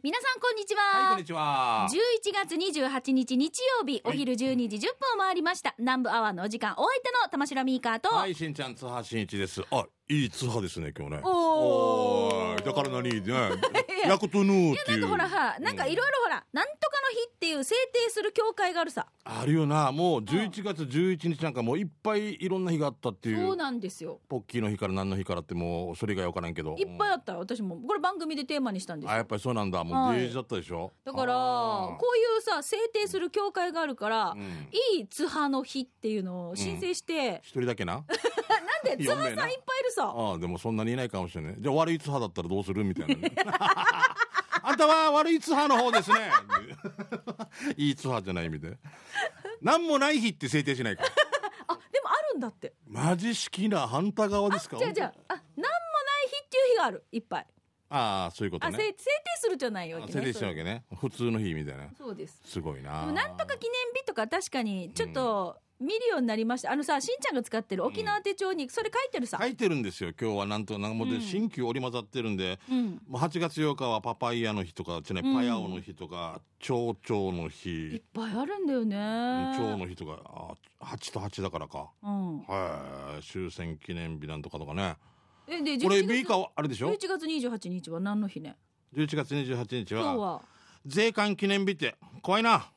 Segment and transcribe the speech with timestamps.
[0.00, 1.88] 皆さんこんにちはい、こはんにちは。
[1.90, 1.96] 11
[2.46, 9.60] 月28日日曜日お昼12時10分を回りました南部アワーのお時間お相手の玉城ミーカーと、はい、しんちゃん、津波しんいちです。
[9.72, 11.20] あ、いい津波ですね、今日ね。
[11.24, 13.10] おーーいだから何？
[13.10, 13.22] ね、
[14.06, 15.00] ヤクトヌーっていう。
[15.00, 23.56] なんかほらはなんかいろいろほら、なんと日っていう制定する協会があるさあるよな、もう11月11日なんかもういっぱいいろんな日があったっていそうう。
[23.56, 26.76] なんですよポッキーの日から何の日からってもうそれがよからんけど。
[26.78, 29.82] いっぱいあったよ私もこれ番組でテーマにしたんですあ、よやっぱりそうなんだ。
[29.84, 30.92] もうはいデージだったでしょ？
[31.04, 38.04] だからこういうさ制定する協会があるから、うんいい津波の日っていうのを申請して、一人だけな？
[38.84, 39.58] なんで 津波さんいっぱいいる
[39.94, 41.54] さああ、でもそんなにいないかもしれない。
[41.58, 42.84] じゃあ悪い津波だったらどうする？
[42.84, 43.32] みたいなね。
[44.68, 46.30] あんたは悪い津波の方ですね。
[47.76, 48.78] いい津波じゃない意味で。
[49.62, 51.08] 何もない日って制定しないから。
[51.68, 52.74] あでもあるんだって。
[52.86, 54.78] マジ好きな反対側ですか？
[54.78, 55.64] じゃあじゃああなんもな
[56.24, 57.04] い日っていう日がある。
[57.12, 57.46] いっぱい。
[57.90, 58.76] ああそういうことね。
[58.76, 59.02] 制定
[59.40, 60.10] するじゃないわけね。
[60.10, 60.84] あ制定したわけね。
[61.00, 61.88] 普通の日みたいな。
[61.96, 62.40] そうです。
[62.44, 70.78] すごいななんとか記念日とか確かにちょっと見るようになりました、あのさしんちゃんが使ってる沖縄手帳にそれ書いてるさ、書いてるんですよ今日はなんと。
[70.78, 71.20] なんもでうん。
[71.20, 73.00] 新旧織り交ざってるんで、うん。
[73.06, 79.54] もう8月8日はパパイヤの日とかちなみにパヤオの日とか蝶々のいっ日ぱいあるんだよね。
[79.56, 80.20] 蝶の日とか
[80.80, 81.90] あ8と8だからか。
[82.02, 82.38] うん。
[82.40, 83.22] はい。
[83.22, 84.96] 終戦記念日なんとかとかね。
[85.46, 88.56] えでこれ11 B 月かあれでしょ？11月28日は何の日ね
[88.94, 90.42] ？11月28日は今日は。
[90.86, 92.70] 税関記念日って怖いな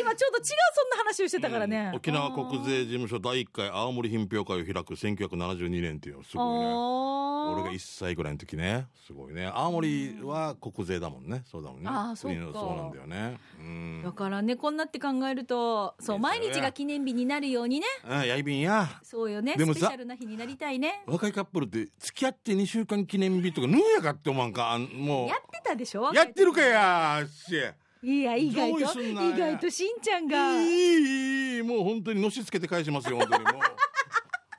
[0.00, 1.96] 今ちょうど違うそんな話をしてたからね、うん。
[1.96, 7.02] 沖縄国税事務所第1回青森品評会を開く1972年っていうすごいね。
[7.42, 8.86] 俺がい1歳ぐらいの時ね。
[9.06, 9.50] すごいね。
[9.52, 11.42] 青森は国税だもんね。
[11.50, 11.88] そうだもんね。
[11.88, 13.38] あーそうそうなんだよね。
[13.58, 14.02] うん。
[14.04, 17.86] だからねこんなって考えるとそう毎日が記念日になるようにね。
[18.08, 18.88] うんやいびんや。
[19.02, 19.56] そうよね。
[19.56, 21.02] でもさスペシャルな日になりたいね。
[21.06, 24.72] 若いカップルって付き合って2週間記念日とかぬやかって思わんか？
[24.72, 25.28] あんもう。
[25.28, 26.12] やってたでしょ？
[26.14, 27.56] やってるかやし
[28.02, 30.60] いや意外と意外としんちゃんが。
[30.60, 33.52] いいいいもう本当にのしつけて返しますよ本当にもう。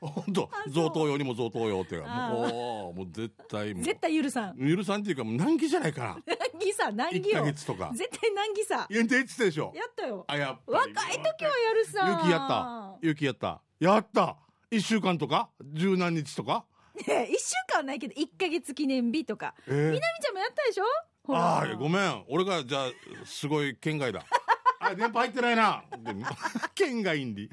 [0.06, 3.84] 本当贈答用にも贈答用っていうかあもうもう絶対もう。
[3.84, 4.58] 絶対許さん。
[4.78, 7.92] 許さんっていうかもう難儀じゃないかな難儀さ難儀1ヶよ月とか。
[7.96, 8.88] 絶対難儀さ。
[8.90, 10.26] いやって言ってたでしょやったよ。
[10.28, 12.00] あやっぱ若りい時はやるさ。
[12.06, 12.98] 勇気やった。
[13.02, 13.62] 勇気やった。
[13.80, 14.38] やった。
[14.72, 15.50] 1週間とか？
[15.74, 16.66] 十何日とか？
[17.08, 19.56] ね一週間はないけど一ヶ月記念日とか。
[19.68, 19.76] えー。
[19.76, 20.84] みなみちゃんもやったでしょ？
[21.30, 22.24] ああごめん。
[22.28, 22.92] 俺がじゃあ
[23.26, 24.26] すごい県外だ。
[24.80, 25.84] あ電波入ってないな。
[26.76, 27.50] 県外インディ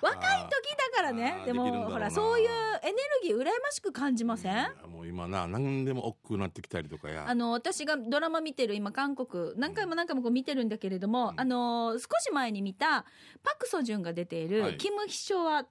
[0.00, 1.42] 若い時だからね。
[1.46, 2.48] でもほらそういう
[2.82, 2.96] エネル
[3.28, 7.24] ギー羨ましく感じません、もう今な何でも億劫になってきたりとかや。
[7.28, 9.52] あの私がドラマ見てる今韓国。
[9.56, 11.40] 何回も何回もこう見てるんだけれども、うん。
[11.40, 13.04] あの少し前に見た
[13.44, 14.76] パク・ソジュンが出ている「はい。
[14.78, 15.66] キム・ヒショは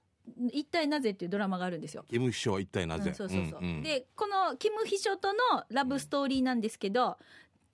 [0.52, 2.04] 一体なぜ?」っていうドラマがあるんですよ。
[2.08, 3.82] キム秘書は一体なぜ、うんそうそうそう、んん。
[3.82, 5.38] でこのキム・ヒショとの
[5.68, 7.18] ラブストーリーなんですけど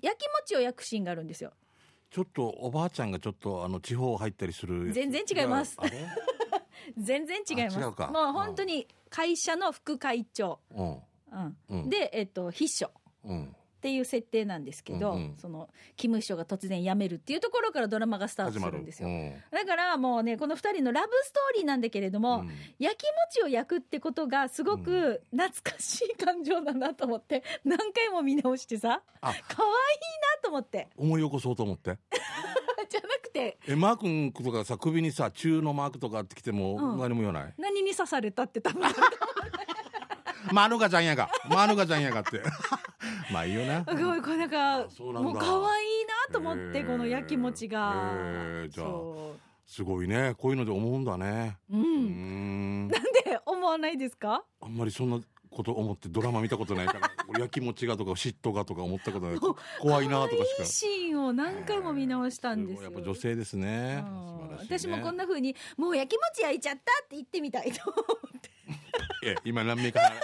[0.00, 1.52] 焼き餅を焼くシーンがあるんですよ。
[2.10, 5.76] ちょっとおばあちゃんがちょっとあの地方入ったりする全然違います。
[6.96, 7.78] 全然違います。
[7.78, 10.86] もう本当に会社の副会長、うん。
[10.86, 11.56] うん。
[11.68, 11.88] うん。
[11.90, 12.90] で、えっと、秘書。
[13.24, 15.34] うんっていう設定なんですけど、うんうん。
[15.38, 19.08] そのキム秘書が突然辞めるっていうところからドラマがスタート始まするるんですよ。
[19.08, 19.34] うん。
[19.52, 22.50] だからもうねこの2人のラブストーリーなんだけれども、うん。
[22.80, 23.04] 焼き
[23.36, 29.26] 餅を焼くってことがすごく懐かしい感情だなと思って 何回も見直してさあ。
[29.26, 30.88] 可愛いなと思って。
[30.96, 31.98] 思い起こそうと思って。
[32.90, 36.98] じゃなくてえマー君とかさ首にさ中のマークとかあってきてもうん。
[36.98, 38.82] 何も言わない、何に刺されたって多分。
[40.52, 41.30] まあ、ぬかちゃんやが。
[41.48, 42.42] まあ、ぬかちゃんやがって。
[43.32, 43.84] まあいいよな。
[43.84, 44.78] す ごいこれなんか
[45.20, 50.34] もう可愛いなと思ってこの焼き餅が、へーじゃあそすごいね。
[50.38, 51.58] こういうので思うんだね。
[51.70, 52.88] う、う、うんん。
[52.88, 54.42] なんで思わないですか？
[54.60, 59.38] あんまりそんなこと思ってドラマ見たことないから、 俺焼き餅がとか嫉妬がとか思ったことない。
[59.38, 60.66] こ怖いなとかしか可愛い。
[60.70, 64.02] シーンを何回も見直したんですよやっぱ女性ですね。
[64.06, 68.50] うん素晴らしいね私もこんな風にもう焼き餅焼いちゃったって言ってみたいと思って
[69.26, 70.20] いや今何名か離れ、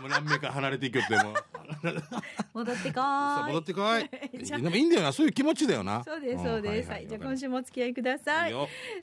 [0.00, 1.34] 今何名か離れていくよってもう。
[2.54, 4.62] 戻ってこさあーい戻ってこい。
[4.62, 5.12] でもいいんだよな。
[5.12, 6.02] そういう気持ちだよな。
[6.04, 8.52] そうですそうです、はいじゃあ今週もお付き合いください。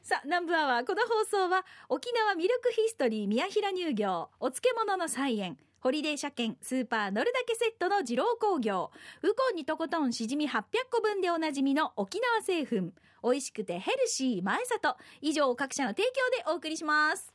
[0.02, 8.92] さあ南部アワーこの放送は沖縄ミルクヒストリー宮平乳業お漬物の菜園ホリデー車検スーパー乗るだけセットの二郎工業
[9.24, 10.62] ウコンにとことんしじみ800
[10.92, 12.92] 個分でおなじみの沖縄製粉
[13.24, 14.98] 美味しくてヘルシー前里。
[15.22, 16.10] 以上各社の提供
[16.46, 17.34] でお送りします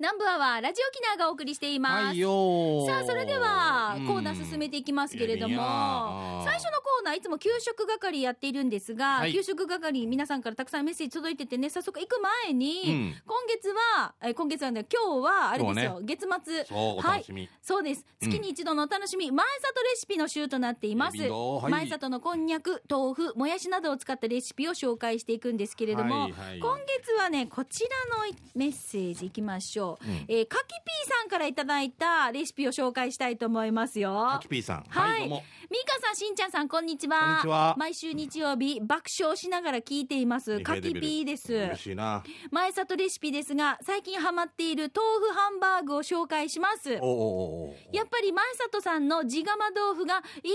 [0.00, 3.50] 南部アワーラジオキナーがお送りしています、はいさあそれでは
[3.90, 9.32] はコーナー進めていきますけれども、最初のコーナーいつも給食係やっているんですが、はい。
[9.32, 13.14] 給食係皆さんからたくさんメッセージ届いててね早速行く前に、うん。
[13.26, 16.64] 今月はえ今月はね今日はあれですよ、今月末。
[16.64, 18.04] そうお楽しみ、そうです。
[18.20, 21.70] 月に一度のお楽しみ、前里レシピの週となっています、はい。
[21.70, 26.58] 前里のこんにゃく豆腐もやしなどを使ったレシピを紹介していくんですけれども、はいはい。
[26.60, 27.88] 今月はねこちら
[28.28, 30.24] のメッセージいきましょう、うん。
[30.28, 34.28] えーかきぴーさんからいただいたレシピを紹介したいと思いますよ。
[34.32, 34.84] かきぴーさん。
[34.88, 37.20] はいどうもみーかさんしんちゃんさんこんにちは。
[37.20, 37.74] こんにちは。
[37.78, 40.58] 毎週日曜日爆笑しながら聞いています。
[40.62, 41.54] かきぴーです。
[41.54, 42.24] 嬉しいな。
[42.50, 46.98] 前里レシピですが最近ハマっている豆腐ハンバーグを紹介します。
[47.00, 50.50] おおおおやっぱり前里さんの地釜豆腐が一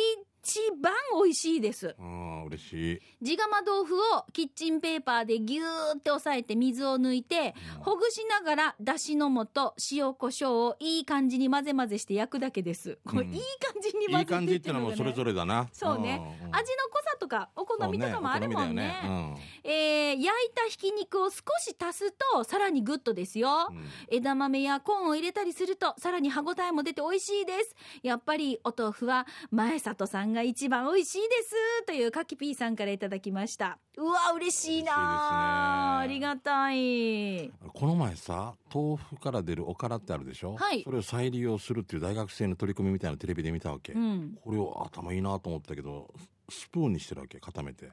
[0.81, 0.93] 番
[1.23, 1.95] 美味しいです。
[1.97, 3.01] うん嬉しい。
[3.21, 12.99] 地釜豆腐をキッチンペーパーでギューって押さえて水を抜いてほぐしながらだしの素塩コショウをいい感じに混ぜ混ぜして焼くだけです。
[13.05, 13.33] これうん。
[13.33, 15.67] いい感じに混ぜていい感じってのはもうそれぞれだな。
[15.73, 16.17] そうね。
[16.17, 18.99] んん味の濃さとかお好みとかもあるもんね。
[19.01, 23.73] そうお好みだよえー焼いたひき肉を少し足すとさらにグッドですよ、
[24.09, 27.75] 枝豆やコーンを入れたりするとさらに歯ごたえも出て美味しいです。
[28.03, 33.79] やっぱりお豆腐は前里さんが一番美味しいですというかきぴーさんからいただきました。
[33.97, 36.01] うわ嬉しいな。
[36.01, 36.13] ね。
[36.13, 37.49] りがたい。
[37.73, 40.83] この前さ豆腐から出るおからってあるでしょ、はい。
[40.83, 44.37] それを再利用するっていう大学生の取り組みみたいなのテレビで見たわけ、うん。
[44.43, 46.13] これを頭いいなと思ったけど
[46.49, 47.87] スプーンにしてるわけ固めて。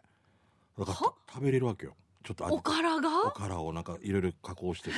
[0.79, 1.15] だからは？
[1.33, 1.95] 食べれるわけよ。
[2.25, 4.97] ちょっと味おからおがからをなんかいろいろ加工してさ。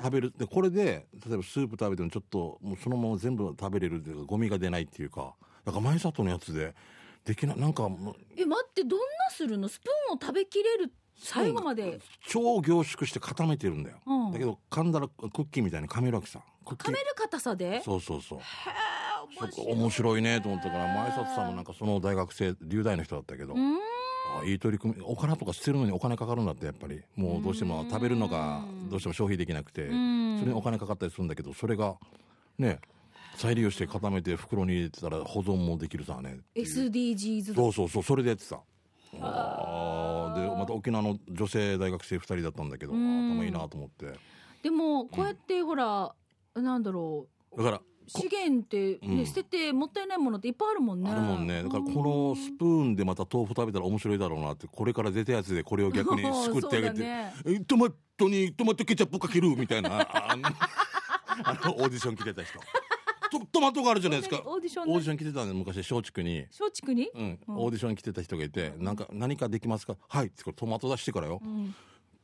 [0.00, 0.32] 食べる。
[0.38, 5.34] でこれで例えばスープ食べてもちょっともうそのまま全部食べれるっていうかゴミが出ないっていうか
[5.64, 6.74] だから前里のやつで
[7.24, 9.68] できないなんかもうえ待ってどんなするの？
[9.68, 12.00] スプーンを食べきれる最後まで。
[12.26, 14.32] 超凝縮して固めてるんだよ、うん。
[14.32, 17.82] だけど噛んだらクッキーみたいに噛めるわけさ噛める硬さで？
[17.84, 18.38] そうそうそう。
[18.38, 18.42] へ
[19.38, 23.78] そえこ面白いねと思ったから前里さんもなんかその大学生流大の人だったけど、うん。
[24.40, 31.96] あいい取り組みお金とか捨てるのにお金かかるんだってやっぱりもうどうしても食べるのがどうしても消費できなくてそれんにお金かかったりするんだけどそれが
[32.58, 32.78] ね
[33.38, 36.40] 再利用して固めて袋に入れてたら保存もできるさね。
[36.56, 37.54] SDGs だ。
[37.54, 38.60] そうそうそうそれでやってた。
[39.20, 40.50] あー。
[40.50, 43.32] でまた沖縄の女性大学生2人だったんだけどうん。
[43.32, 44.12] 頭いいなと思って。
[44.62, 46.12] でもこうやってほら、
[46.56, 47.56] なんだろう。
[47.56, 49.26] だから資源って、ねうん。
[49.26, 51.10] 捨ててもったいないものっていっぱいあるもんね。
[51.10, 51.62] あるもんね。
[51.62, 57.32] だからこのスプーンでまた豆腐食べたら面白いだろうなってこれから出たやつでこれを逆に すくってあげて、ね。
[57.46, 59.54] えトマトにトマトケチャップかける？
[59.56, 60.00] みたいな。
[61.44, 62.58] あのオーディション来てた人
[63.30, 64.42] トトマトがあるじゃないですか。
[64.44, 67.38] オーディションオーディション来てたんで昔松竹に、松竹に、うん。
[67.48, 67.56] うん。
[67.56, 69.96] オーディション来てた人がいてなんか何かできますか？
[70.08, 70.26] はい。
[70.26, 71.40] ってこれトマト出してからよ。
[71.42, 71.74] うん。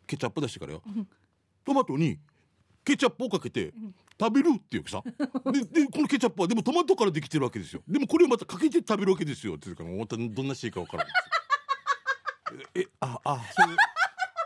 [0.07, 0.83] ケチャップ出してからよ。
[0.89, 1.07] ん。
[1.65, 2.19] トマトに
[2.85, 3.73] ケチャップをかけて
[4.21, 5.03] 食べるっていうさ。
[5.05, 7.83] ででこのケチャップはでもトマトからできてるわけですよ。
[7.89, 9.55] でもこれをまたかけて食べるわけですよ。
[9.55, 11.17] って言うからまたどんなシーンかわからんです。
[12.55, 13.77] よ えああそういう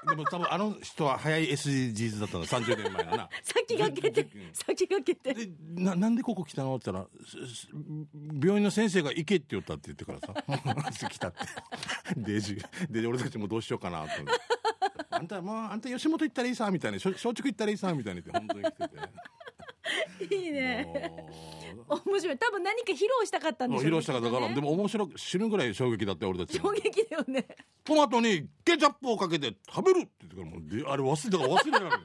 [0.06, 3.28] でも多分あの人は早い SDGs だったの30年前のな。
[3.42, 5.34] 先駆けてうん先駆けて。
[5.34, 7.18] でななんでここ来たのって言ったら
[8.40, 11.38] 病院の先生が行けって言ったって言ってからさ 来たって。
[12.16, 12.58] デジ
[12.88, 14.40] で俺たちもどうしようかなと思って。
[15.10, 16.98] あんたもうあんた吉本行ったらいいさみたいな。
[16.98, 18.88] 松竹行ったらいいさみたいに言って本当に来て
[20.28, 20.34] て。
[20.34, 20.86] いいね。
[21.88, 22.38] も面白い。
[22.38, 27.46] 多分何か披露したかったんでしょうねう披露したかったから、きっでも面白く死ぬぐらい衝撃だったよ俺たち衝撃だよね
[27.88, 31.98] トマトにケチャップをかけて食べるって言ってからもうであれ忘れたから忘れられない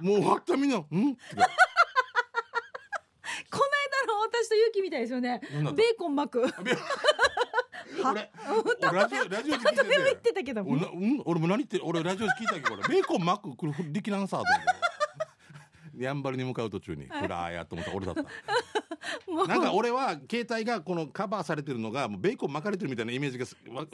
[0.00, 1.22] もうあったみんな「ん?」って言って。
[3.48, 3.62] この
[4.06, 5.40] 間の私とユキみたいですよね。
[5.50, 6.42] ベーコン巻く。
[8.04, 8.30] 俺
[8.90, 10.64] 俺ラジオラジオで聞いてそれも言っててたけど。
[11.24, 14.81] 俺も何言って俺ラジオで聞いたけどベーコンマックこれ力なんさと思って
[15.96, 18.24] やんばるに向かう途中にフラーやと思った俺だった。
[19.48, 23.86] なんか俺は携帯がこのカバーされてるのがもうベーコン巻かれてるみたいなイメージがするねっ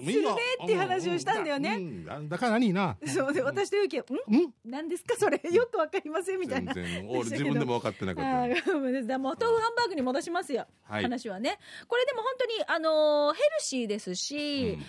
[0.67, 1.81] ていう話をしたんだよね。
[2.05, 2.97] だだから何いいな。
[3.07, 4.35] そうで私とユキは「ん？
[4.35, 4.52] うん？
[4.64, 5.40] 何ですかそれ？
[5.50, 6.75] よくわかりません」みたいな。
[6.75, 7.09] 全然。
[7.09, 9.19] 俺自分でも分かってなかったあーごめんなさい。
[9.19, 11.02] もう豆腐ハンバーグに戻しますよ、はい。
[11.02, 11.59] 話はね。
[11.87, 14.85] これでも本当にあのーヘルシーですし、うん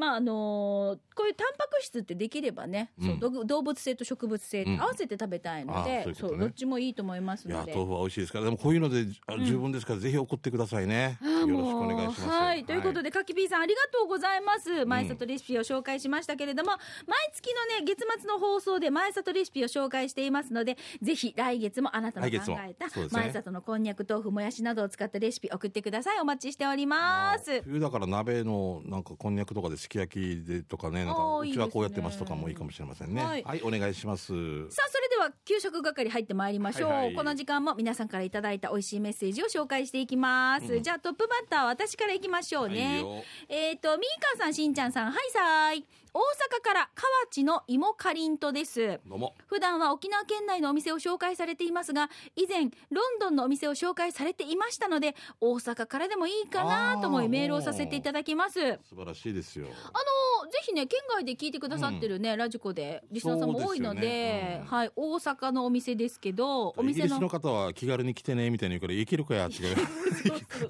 [0.00, 3.20] まああのーこういうタンパク質ってできればね、うん。
[3.20, 6.30] そうど動物性と植物性っ合わせて食べたいのあで、ーそういうことね。
[6.30, 8.44] そうどっちもいいと思いますいやので豆腐は美味しいですから。
[8.46, 11.18] でもこういうのであ十分ですから、ぜひ送ってくださいね。
[11.20, 12.28] はあよろしくお願いします。
[12.30, 14.86] はい、ということで、で、かきぴーさんありがとうございます。
[14.86, 16.70] 前里レシピを紹介しましたけれども、
[17.06, 22.58] 毎月のね、月末の放送で前里レシピを紹介していますので、ぜひ来月もあなたの考来月も。
[22.66, 23.20] えたそうですね。
[23.22, 26.20] 前里のこんにゃく、豆腐、もやしなどを使ったレシピ送ってください。
[26.20, 27.62] お待ちしております。
[27.62, 34.26] 冬だから鍋のなんかこんにゃくとかですき焼きでとかねなんかうちはこうやってますとかもいいかもしれませんねはいはい、お願いします
[34.70, 36.90] さあ、それでは給食係入ってまいりましょう。
[36.90, 40.80] はいはいこの時間も皆さんからいただいた美味しいメッセージを紹介していきます。
[40.80, 42.86] じゃあ、トップバッターは私からいきましょうね。
[42.86, 45.86] はいよえっ、と、みーかんさん、しんちゃんさん、はいさーい。
[46.12, 49.00] 大阪から河内の芋かりんとです。
[49.06, 49.34] どうも。
[49.46, 58.60] 普段は沖縄県内のお店を紹介されていますが以前ロンドンのお店を紹介されていましたので大阪からでもいいかなと思いメールをさせていただきます。
[58.60, 59.66] あ素晴らしいですよ。
[59.66, 64.58] のぜひね県外で聞いてくださってるね、ラジコでリスナーさんも多いのでそうですよね。
[64.62, 69.56] うんはい、大阪のお店ですけどおイギ店のリスの方は気軽に来てねみたいに言うから行けるかやって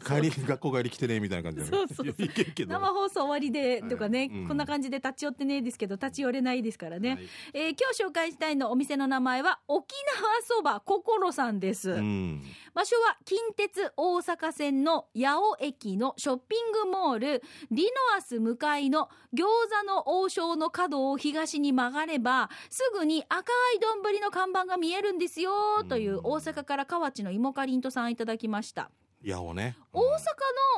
[0.06, 2.24] 帰り学校帰り来てねみたいな感じで、ね、そうそうそう。
[2.24, 2.72] いけるけど。
[2.72, 4.48] 生放送終わりでとかね、うん。
[4.48, 7.28] こんな感じで立ち寄ってねですけど立ち寄れないですからね、はい。
[7.54, 12.42] えー今日紹介したいのお店の名前は沖縄そば心さんです、うん。
[12.74, 28.90] 場所は近鉄大阪線の八尾駅のショッピングモールリノアス向かいの餃子の王将の角を東に曲がればすぐに赤い丼の看板が見えるんですよという大阪から河内の芋かりんとさんいただきました。
[29.22, 29.76] 矢をね。
[29.92, 30.06] 大阪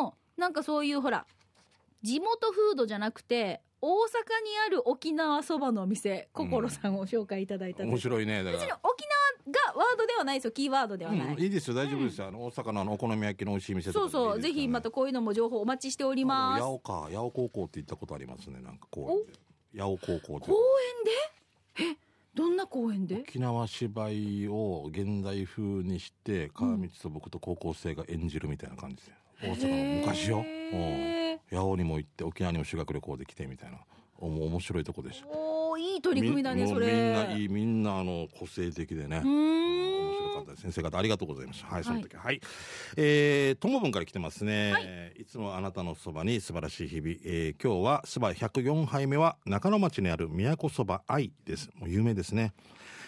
[0.01, 1.27] のなんかそういうほら
[2.03, 4.01] 地元フードじゃなくて大阪に
[4.67, 9.05] ある沖縄そばのお店心さんを紹介いただいたんです面白いねだか別にら沖
[9.47, 10.51] 縄がワードではないですよ。
[10.53, 11.75] キーワードではない、うん、いいですよ。
[11.75, 16.61] 大丈夫ですよ、あの大阪のあのお好み焼きの美味しい店とそうかでもいいそう、ぜひまたこういうのも情報お待ちしておりあます。
[16.61, 17.09] の八尾か。
[17.11, 18.61] 八尾高校って行ったことありますね。
[18.61, 19.33] なんか公園
[19.75, 20.57] で八尾高校公
[21.77, 21.93] 園で？
[21.95, 21.97] え、
[22.35, 23.17] どんな公園で？
[23.17, 29.15] 沖縄芝居を現代風にして川道と僕と高校生が演じるみたいな感じですよ。
[29.43, 30.45] 大阪の昔よ、うん、
[31.51, 33.79] 八尾にも行って沖縄にも修学旅行で来てみたいな。
[34.23, 35.27] おも面白いとこでした。
[35.27, 36.87] おーいい取り組みだね、みそれ。
[36.87, 39.17] みんないいみんなあの個性的でね。
[39.17, 39.93] うーん。
[40.03, 40.63] 面白かったです。
[40.63, 41.67] 先生方ありがとうございました。
[41.67, 42.17] はいその時。
[42.17, 42.41] はい、
[42.97, 51.71] えー、ともぶんから来てますね、い、つもあなたのそばに素晴らしい日々、えー今日はそば104杯目は中野町にある都そば愛です。
[51.75, 52.53] もう有名ですね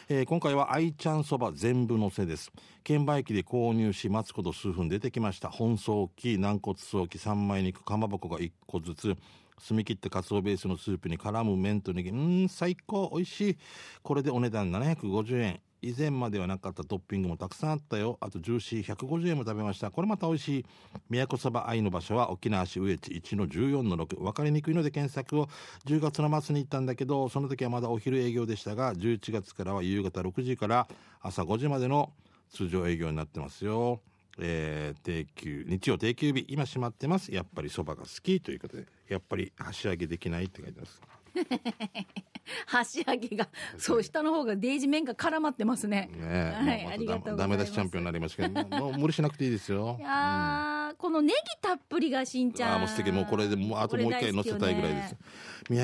[0.07, 2.53] えー今回は愛ちゃんそば全部のせです。
[2.83, 5.49] 券売機で購入し待つこと数分出てきました。
[5.49, 9.17] 本草機軟骨早期三枚肉かまぼこが1個ずつ。
[9.59, 12.11] 澄み切ったカツオベースのスープに絡む麺とネギ。
[12.11, 13.11] うん最高。
[13.15, 13.59] 美味しい。
[14.03, 15.61] これでお値段750円。
[15.85, 18.17] 以前まではなかったトッピングもたくさんあったよ。
[18.21, 19.91] あとジューシー150円も食べました。
[19.91, 20.67] これまた美味しい。
[21.11, 25.49] 都そば愛の場所は沖縄市上地1の14の6分かりにくいので検索を。
[25.87, 30.89] 10月の末に行ったんだけどその時はまだお昼営業でしたが11月からは夕方6時から
[31.21, 32.13] 朝5時までの
[32.51, 34.01] 通常営業になってますよ。
[34.39, 36.45] えー定休日曜定休日。
[36.49, 37.33] 今閉まってます。
[37.33, 38.87] やっぱりそばが好きということで。
[39.09, 41.01] やっぱり箸上げできないって書いてます。
[42.67, 43.49] 箸上げが、
[43.79, 46.11] そう、下の方がデージ面が絡まってますね。
[46.13, 49.97] ねえ、はいありがとうダメ出しチャンピオンになりますけどもう無理しなくていいですよ。
[49.99, 52.73] いやー、このネギたっぷりがしんちゃん。
[52.75, 53.13] あーもう素敵。
[53.13, 55.17] もうこれでもうあともう一回乗せたいぐらいです。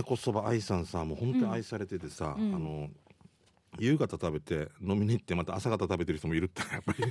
[0.04, 2.88] こ都そば愛さんさもう本当に愛されててさ、あの
[3.80, 7.04] 夕方食べて飲みに行ってまた朝方食べてる人もいるって やっぱり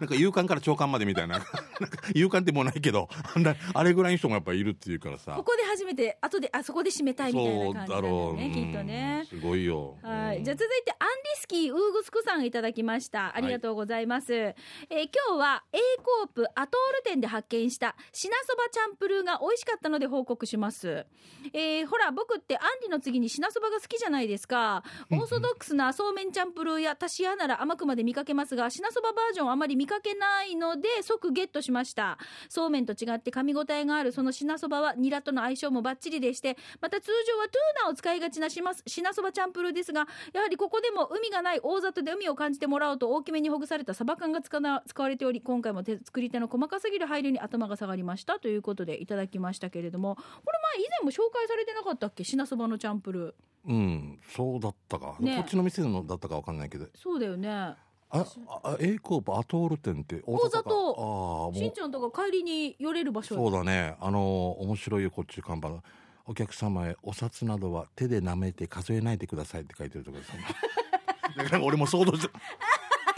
[0.00, 9.24] なんか夕刊から朝刊までみたいな なんか夕刊ってもうないけどあんなあれぐらいの人もやっぱいるっていうからさここで初めて、後で、あそこで締めたいみたいそうな感じだだろう、よね、きっとうんね。
[9.28, 10.38] すごいよはい。
[10.38, 13.34] うんじゃあ続いて、アンリスキーウーグスクさんいただきました。
[13.36, 14.34] ありがとうございます。
[14.34, 21.06] えー今日は A コープアトール店で発見した品そばチャンプルーが美味しかったので報告します。
[21.52, 24.77] えーほら、僕ってアンリの次に品そばが好きじゃないですか。
[25.10, 32.18] オーソドックスなそうめんチャンプルーや足し屋なら甘くまで見かけますが、品そばバージョンあまり見かけないので、即ゲットしました。
[32.48, 52.24] そうめんと違って噛み応えがあるその品そばはニラとの相性もバッチリでして、また通常はトゥーナを使いがちなします品そばチャンプルーですが、やはりここでも海がない大里で海を感じてもらおうと大きめにほぐされたサバ缶が使な 使われており、今回も手作り手の細かすぎる配慮に頭が下がりましたということでいただきましたけれども、これ前以前も紹介されてなかったっけ？
[52.24, 53.34] 品そばのチャンプルー。
[53.66, 55.36] うんそうだったか、ね。
[55.36, 56.86] こっちの店のだったかわかんないけど。
[56.94, 57.48] そうだよね。
[57.50, 57.76] あ
[58.10, 60.46] あ A コープアトール店って大阪か。
[60.46, 63.34] 大里ああしんちゃんとか帰りに寄れる場所。
[63.34, 63.96] そうだね。
[64.00, 65.82] あの面白いよこっち看板。
[66.28, 70.32] お客様へお札などは手で舐めて数えないでくださいって書いてるところです
[71.38, 72.28] だから俺も想像して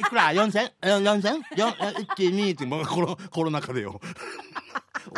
[0.00, 0.32] いくら？
[0.32, 0.70] 四千？
[0.82, 1.42] 四千？
[1.56, 1.74] 四
[2.18, 4.00] 一二ってもうコロコロナ禍でよ。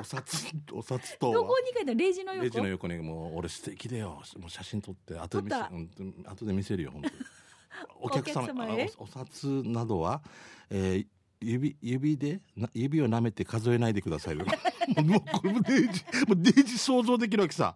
[0.00, 2.88] お札お札とどこに書いたレジの横レジの横？
[2.88, 4.22] にもう俺素敵だよ。
[4.38, 7.14] もう写真撮って後で見せ後で見せるよ本当に。
[8.00, 8.84] お客様お客様へ？
[8.84, 10.22] あおお札などは、
[10.70, 11.06] えー
[11.44, 14.46] 指指でな指を舐めて数えないでください もう
[15.32, 17.74] これもデイジもうデイジ想像できるわけさ。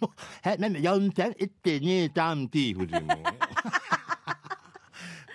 [0.00, 3.22] もうはいなんで？4点1.2ティー夫人も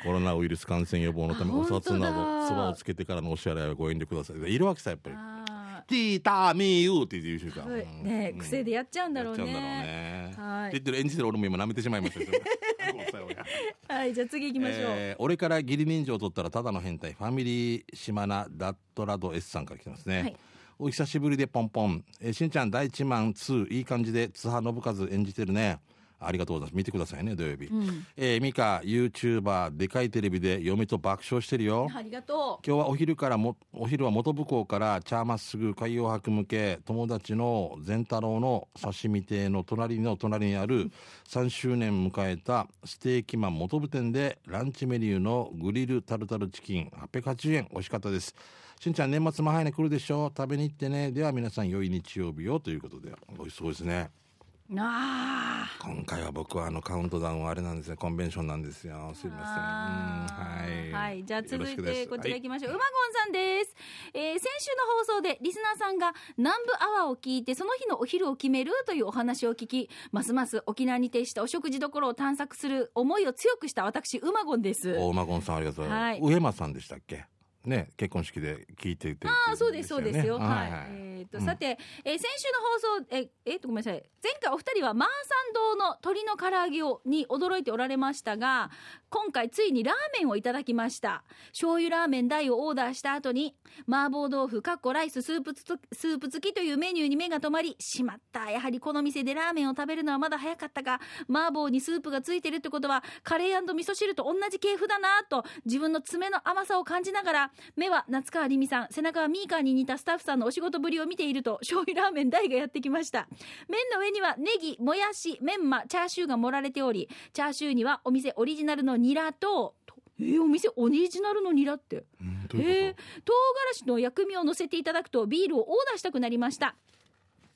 [0.08, 4.54] コロナウイルス感染予防のためあお札などそばをつけてからのお支払いはご遠慮ください。
[4.54, 5.16] いるわけさやっぱり。
[5.18, 7.86] あティーターミーユーって言うしかーはい。
[8.04, 8.40] ねうん。
[8.40, 9.46] 癖でやっちゃうんだろうね。
[9.46, 10.34] ね。
[10.38, 10.72] はい。
[10.72, 12.20] 言ってる演じてる俺も今舐めてしまいました
[13.94, 20.38] はいじゃあ次行きましょう、えー俺から義理人情を取ったらただの変態ファミリー島名ダットラド S さんから来てますね、はい。
[20.80, 25.80] お久しぶりでポンポン、えーしんちゃん第一マン2いい感じで津波信和演じてるね
[26.20, 26.76] ありがとうございます。
[26.76, 28.06] 見てくださいね土曜日、うん。
[28.16, 31.88] えー、ミカ YouTuber でかいテレビで嫁と爆笑してるよ。
[31.94, 40.92] ありがと今日はお昼からもお昼は元部港から茶まっすぐ海洋博向け友達の善太郎の刺身亭の隣の隣にある
[41.30, 47.68] 3周年迎えたステーキマン元部店でランチメニューのグリルタルタルチキン880円。
[47.72, 48.36] 美味しかったです。
[48.80, 50.32] しんちゃん年末も早いね来るでしょ。
[50.36, 51.12] 食べに行ってね。
[51.12, 52.60] では皆さん良い日曜日を。
[52.60, 54.12] ということで美味しそうですね。
[54.12, 54.27] う
[54.76, 57.96] あ今回は僕はあのカウントダウンはあれなんですね。
[57.96, 59.14] コンベンションなんですよ。
[59.16, 60.76] すいまあせん。
[60.76, 63.74] うんーはい、じゃあ続いてこちらはい行きましょう、うまごんさんです、
[64.14, 74.98] えー先週の放送でリスナーさんが南部アワーを聞いてその日のお昼を決めるというお話を聞きますます沖縄に徹したお食事どころを探索する思いを強くした私うまごんです。
[74.98, 76.34] 大馬ゴンさんありがとうございます、はい。
[76.34, 77.26] 上間さんでしたっけ？
[77.68, 80.38] ね結婚式で聞いていてああそうですそうですよ。
[80.40, 80.72] はい。
[80.72, 84.04] はいえっ、と、うんさて、えー先週の放送ええーとごめんなさい。
[84.24, 88.72] 前回お二人はマーサン堂の鶏の唐揚げをに驚いておられましたが、
[89.10, 91.24] 今回ついにラーメンをいただきました。
[91.50, 93.56] 醤油ラーメン大をオーダーした後に
[93.88, 98.52] 麻婆豆腐かっこライススープつスープ付きというメニューに目が止まり、しまった。
[98.52, 113.28] やはりこの店でラーメンを食べるのはまだ早かったが、麻婆にスープがついてるってことはカレー味噌汁と同じ系譜だなと自分の爪の甘さを感じながら目は夏川りみさん背中はミーカーに似たスタッフさんのお仕事ぶりを見ていると醤油ラーメン大がやってきました。
[113.68, 119.76] 麺の上にはネギもやしメンマチャーシューが盛られておりチャーシューにはお店オリジナルのニラと
[120.20, 122.06] えー、お店オリジナルのニラって？
[122.20, 123.34] うんどうえー唐
[123.74, 126.76] 辛子の薬味を乗せていただくとビールをオーダーしたくなりました。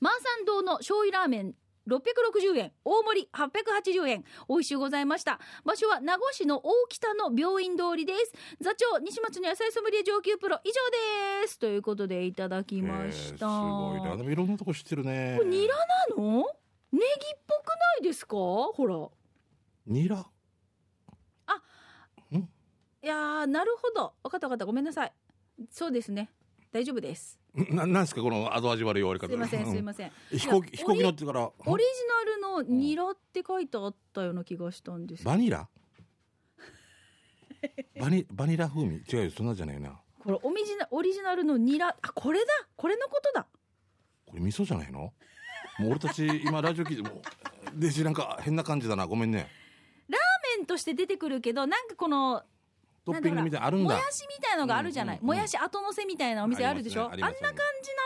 [0.00, 1.54] マーサン堂の醤油ラーメン
[1.88, 5.40] 660円大盛り880円美味しゅうございました。
[5.64, 8.32] 場所は名護市の大北の病院通りです。
[8.60, 10.74] 座長西松の野菜ソムリエ上級プロ以上
[11.42, 11.58] です。
[11.58, 15.34] ということでいただきました、えーすごいなでもいろんなとこ知ってるね。
[15.38, 16.44] これニラなの？
[16.92, 18.36] ネギっぽくないですか？
[18.36, 19.08] ほら。
[19.86, 20.26] ニラ？
[23.04, 24.14] いやーなるほど。
[24.22, 24.64] 分かった分かった。
[24.64, 25.12] ごめんなさい。
[25.70, 26.30] そうですね。
[26.70, 29.28] 大丈夫ですな なんですかこの後味悪い終わり方。
[29.28, 30.12] すいませんすいません。
[30.30, 31.50] せん飛行機飛行機乗ってから。
[31.66, 35.24] オリジナルのニラって書いてあったような気がしたんです。
[35.24, 35.68] バニラ？
[38.00, 39.02] バニバニラ風味？
[39.16, 40.00] 違うよそんなじゃないな。
[40.18, 41.88] これオリジナオリジナルのニラ？
[41.88, 42.46] あこれだ！
[42.76, 43.46] これのことだ！
[44.26, 45.12] これ味噌じゃないの？
[45.78, 47.22] もう俺たち 今ラジオ聞いても
[47.74, 49.06] デジなんか変な感じだな。
[49.06, 49.48] ごめんね。
[50.58, 52.42] 麺として出てくるけどなんかこの
[53.04, 53.94] トッピングみたいあるんだ。
[53.94, 57.10] もやしみたいのがあるじゃない、もやし後乗せみたいなお店あるでしょ？
[57.12, 57.56] あ,、んな感じな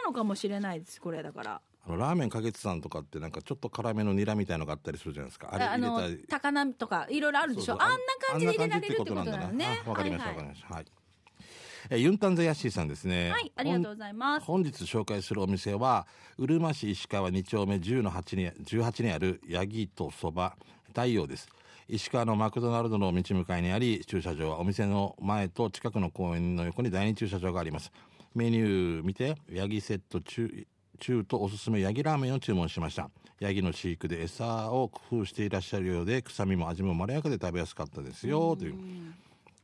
[0.06, 1.60] のかもしれないですこれだから。
[1.86, 5.50] あのラーメンかけてたんとかってなんかちょっと辛めのニラみたいのがあったりするじゃないですか。
[5.52, 7.80] あれああの高菜とかいろいろあるでしょ？
[7.80, 7.96] あんな
[8.28, 9.82] 感じで入れられるってことなのね。
[9.84, 10.86] あわかりましたわ、かりましたはい。
[11.90, 13.30] えーユンタンザヤッシーさんですね。
[13.30, 14.46] はいありがとうございます。
[14.46, 20.56] 本日紹介するお店はうるま市石川2丁目10の8に18にあるヤギとそば
[20.88, 21.48] 太陽です
[21.88, 27.92] 石川のマクドナルドの道向かいにあり駐車場はお店の前と近くの公園の横に第二駐車場があります。
[28.34, 30.66] メニュー見てヤギセット中
[30.98, 33.10] 中とおすすめヤギラーメンを注文しました。
[33.38, 38.56] ヤギの飼育で餌を工夫していらっしゃるようで臭みも味もまろやかで食べやすかったですよ。
[38.56, 38.74] という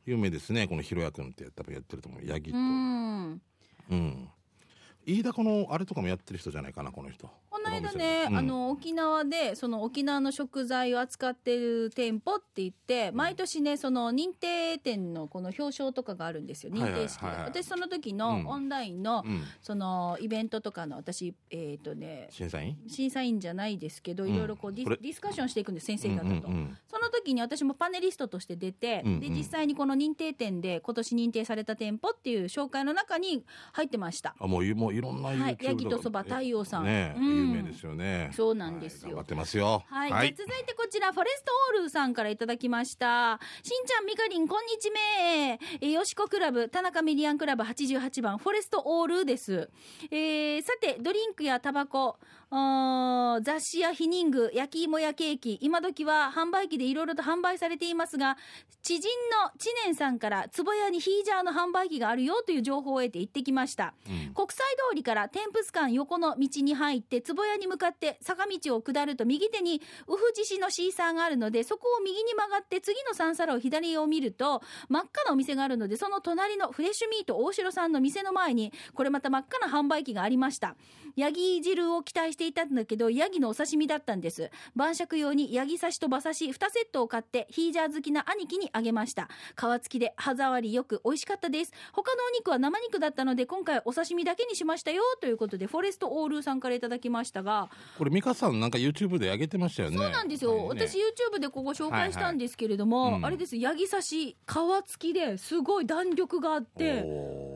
[0.05, 0.67] 有名ですね。
[0.67, 2.25] このひろやくんって多分やってると思う。
[2.25, 2.57] ヤギと。
[2.57, 3.41] うん。
[3.91, 4.29] うん
[5.05, 7.29] 飯田このあれとかもやってる人じゃないかなこの人。
[7.49, 8.37] この間こね、店うん。
[8.37, 17.43] あの沖縄でその沖縄の食材を扱ってる店舗って言って、毎年ねその認定店のこの表彰とかがあるんですよ認定式で、はいはい。
[17.43, 18.17] はいはい私その時うん。
[18.17, 19.43] のオンラインの、うん。
[19.61, 22.77] そのイベントとかの私えっ、とね審査員？
[22.87, 24.33] 審査員じゃないですけど、うん。
[24.33, 26.77] いろいろこうディディスカッションしていくんです先生方と、うんうんうん。
[26.89, 29.19] その時に私もパネリストとして出て、うんうん。
[29.19, 34.35] で実際にこの認定店で今年認定された店舗っていう紹介の中に入ってました。
[34.39, 35.55] あもうもういろんなはい。
[35.55, 36.85] YouTube ヤギとそば太陽さん。
[36.85, 37.25] ね、うん。
[37.25, 38.31] 有名ですよね。
[38.33, 39.07] そうなんですよ。
[39.07, 39.83] はい頑張ってますよ。
[39.87, 43.39] はい、じゃあ続いてこちらフォレストオールさんからいただきました。
[43.61, 44.99] しんちゃんみかりんこんにちめ
[45.81, 49.69] えーよしこクラブ田中メディアンクラブ88番フォレストオールです、
[50.11, 52.17] えーさてドリンクやタバコ
[52.49, 58.37] 雑誌やヒニング焼き芋やケーキ今時は販売機でいろいろと販売されていますが
[58.83, 59.09] 知人
[59.43, 63.93] の知念さんから壺屋にヒージャーの販売機があるよという情報を得て行ってきました。
[64.07, 64.33] うん。
[64.33, 80.75] 国際通りから天仏館横の道に入って壺屋に向かって坂道を下ると右手にウフジ市のシーサーがあるのでそこを右に曲がって次の三皿を左を見ると真っ赤なお店があるのでその隣のフレッシュミート大城さんの店の前にこれまた真っ赤な販売機がありました。
[81.15, 84.49] ヤギ汁を期待していたんだけどヤギのお刺身だったんです。
[84.75, 89.29] 晩酌用にヤギ刺しと馬刺し2セットを買ってヒージャー好きな兄貴にあげました。
[89.55, 91.71] 皮付きで歯触りよく美味しかったです。
[91.91, 94.72] 他のお肉は生肉だったので今回お刺身だけにしました。
[94.91, 99.97] よということでフォレストオールさんからいただきましたが、これ美香さんなんか YouTube で上げてましたよね。
[99.97, 100.77] そうなんですよ、はい。
[100.77, 100.87] ね。
[100.87, 103.19] 私 YouTube でここ紹介したんですけれども、はいはい。
[103.19, 106.85] うんあれですヤギ刺し皮付きですごい弾力があって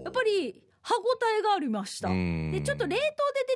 [0.04, 2.08] やっぱり歯ごたえがありました。
[2.08, 2.52] うん。
[2.54, 3.06] でちょっと冷凍で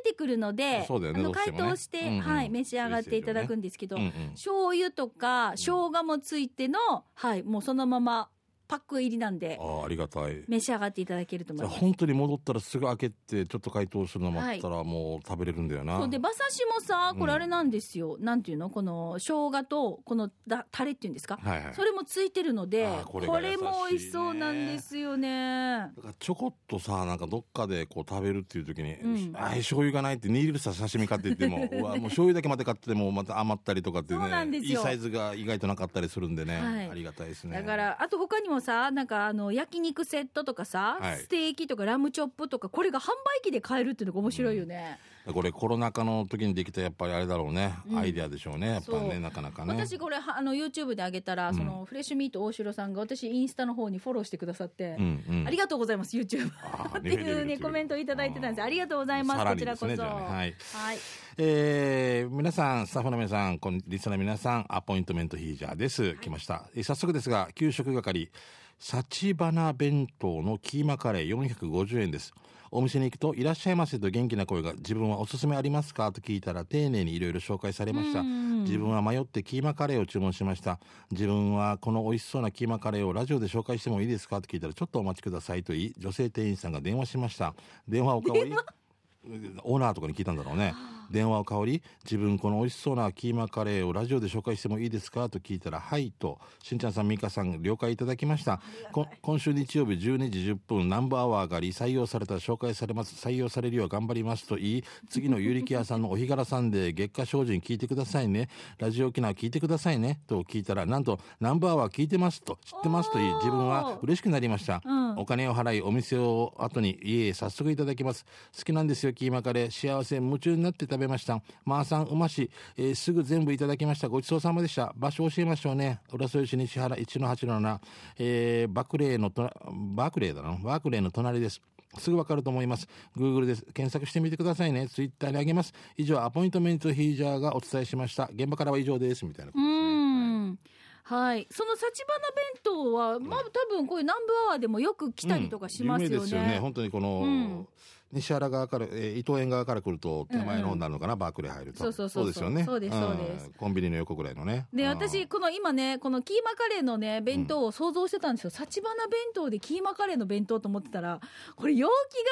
[0.04, 2.20] 出てくるので、ねあの解凍して、うんうん。
[2.20, 4.12] はい、召し上がっていただくんですけど、うんうん。
[4.34, 6.80] 醤油とか生姜もついての、
[7.14, 8.30] はい、もうそのまま
[8.72, 10.46] パック入りなんであーありがたい。
[10.48, 11.78] 召し上がっていただけると思います。
[11.78, 18.70] 本当に戻ったらすぐ開けてちょっと解凍するの待ったらもう食べれるんだよな、そうで馬刺しもさこれあれなんですよ、なんていうの？
[18.70, 21.74] この生姜とこのだタレっていうんですか、はいはい。
[21.76, 23.58] それもついてるのでここれね。
[23.58, 25.92] も美味しそうなんですよね。
[25.98, 34.80] だからちょこっとさなんかどっかでこう食べるっていう時にうん「あー醤油がない」って握るさ刺身買って言っても うわもう醤油だけまで買ってもまた余ったりとかってそうなんねですよ。
[34.80, 36.90] いいサイズが意外となかったりするんでね、はい。
[36.90, 37.58] ありがたいですね。
[37.58, 41.18] だからあと他にもさなんかあの焼肉セットとかさ、はい。
[41.18, 45.00] ステーキとかラムチョップとかこれが販売機で買えるっていうのが面白いよね、
[45.34, 47.98] これコロナ禍の時にできたやっぱりあれだろうね、うん。
[48.00, 48.68] アイデアでしょうね。
[48.70, 49.74] やっぱねなかなかね。
[49.74, 51.56] 私これはあの YouTube で上げたら、うん。
[51.56, 55.48] そのフレッシュミート大城さんが私インスタの方にフォローしてくださって、うんうん。
[55.48, 56.50] ありがとうございます YouTube
[56.98, 58.64] っていうねコメントをいただいてたんです。
[58.64, 59.38] ありがとうございます。
[59.38, 60.20] さらにですこちらこそ。
[60.20, 60.26] ね。
[60.26, 60.56] はい。
[60.74, 60.98] はい。
[61.38, 66.16] えー皆さん、スタッフの皆さん、こんリスナーの皆さん、アポイントメントヒージャーです。
[66.16, 66.66] 来ました。
[66.76, 68.32] えー早速ですが、給食係、
[68.80, 72.34] 幸花弁当のキーマカレー450円です。
[72.74, 76.12] お店に行くと、いらっしゃいませと元気な声が、自分はおすすめありますか？
[76.14, 78.22] と聞いたら、丁寧にいろいろ紹介されました。
[78.22, 80.80] うん自分は迷ってキーマカレーを注文しました。
[81.12, 84.40] 自分はこの美味しそうなキーマカレーをラジオで紹介してもいいですか？
[84.40, 87.54] と聞いたら、ちょっとお待ちくださいと言い、女性店員さんが電話しました。
[87.88, 88.54] 電話を代わり、
[89.64, 90.74] オーナーとかに聞いたんだろうね。
[91.12, 98.62] 電話を代わり、自分この美味しそうなキーマカレーをラジオで紹介してもいいですかと聞いたら、はいと、しんちゃんさん、みかさん、了解いただきました。
[98.92, 103.16] こ今週日曜日12時10分、ナンバーワーがあり、採用されたら紹介されます。
[103.16, 108.50] 採用されるよう頑張りますと言い、次の有力屋さんのお日柄さんで月下精進聞いてくださいね。
[108.78, 110.20] ラジオ沖縄聞いてくださいね。
[110.28, 114.82] と聞いたら、なんと、ナンバーワー聞いてますと、知ってますと言い、自分は嬉しくなりました。
[114.86, 118.26] うんお金を払いお店を後に家へ早速いただきます
[118.58, 127.80] 好きなんですよキーマカレー幸せ夢中になって食べましたまーさんうまし、えーすぐ全部いただきましたごちそうさまでした場所教えましょうね浦添市西原1-8-7、
[128.20, 129.50] えー、バクレーのと
[129.96, 131.62] バクレーだなバクレーの隣です
[131.98, 132.88] すぐわかると思います。
[133.18, 134.88] Google で検索してみてくださいね。
[134.88, 135.74] Twitter にあげます。
[135.98, 138.30] 以上、アポイントメントヒージャーがお伝えしました。
[138.34, 139.26] 現場からは以上です。
[139.26, 139.60] みたいなう。
[139.60, 140.60] ん
[141.04, 146.16] はい、その幸花弁当は、まあ、多分こういう南部アワーでもよく来たりとかしますよね。
[146.16, 147.68] 有名ですよね本当にこの、うん
[148.14, 151.80] 西原側から、えー伊藤園側から来ると手前の方になるのかな、バークレー入ると。
[151.80, 152.64] そうそうそうですよね。
[152.64, 153.50] そうですそうです。
[153.50, 153.54] ん。
[153.54, 154.68] コンビニの横ぐらいのね。
[154.74, 154.90] でうん。
[154.90, 161.20] 私この今ねこのキーマカレーのね弁当を想像してたんですよ、幸花弁当でキーマカレーの弁当と思ってたら
[161.56, 161.88] これ容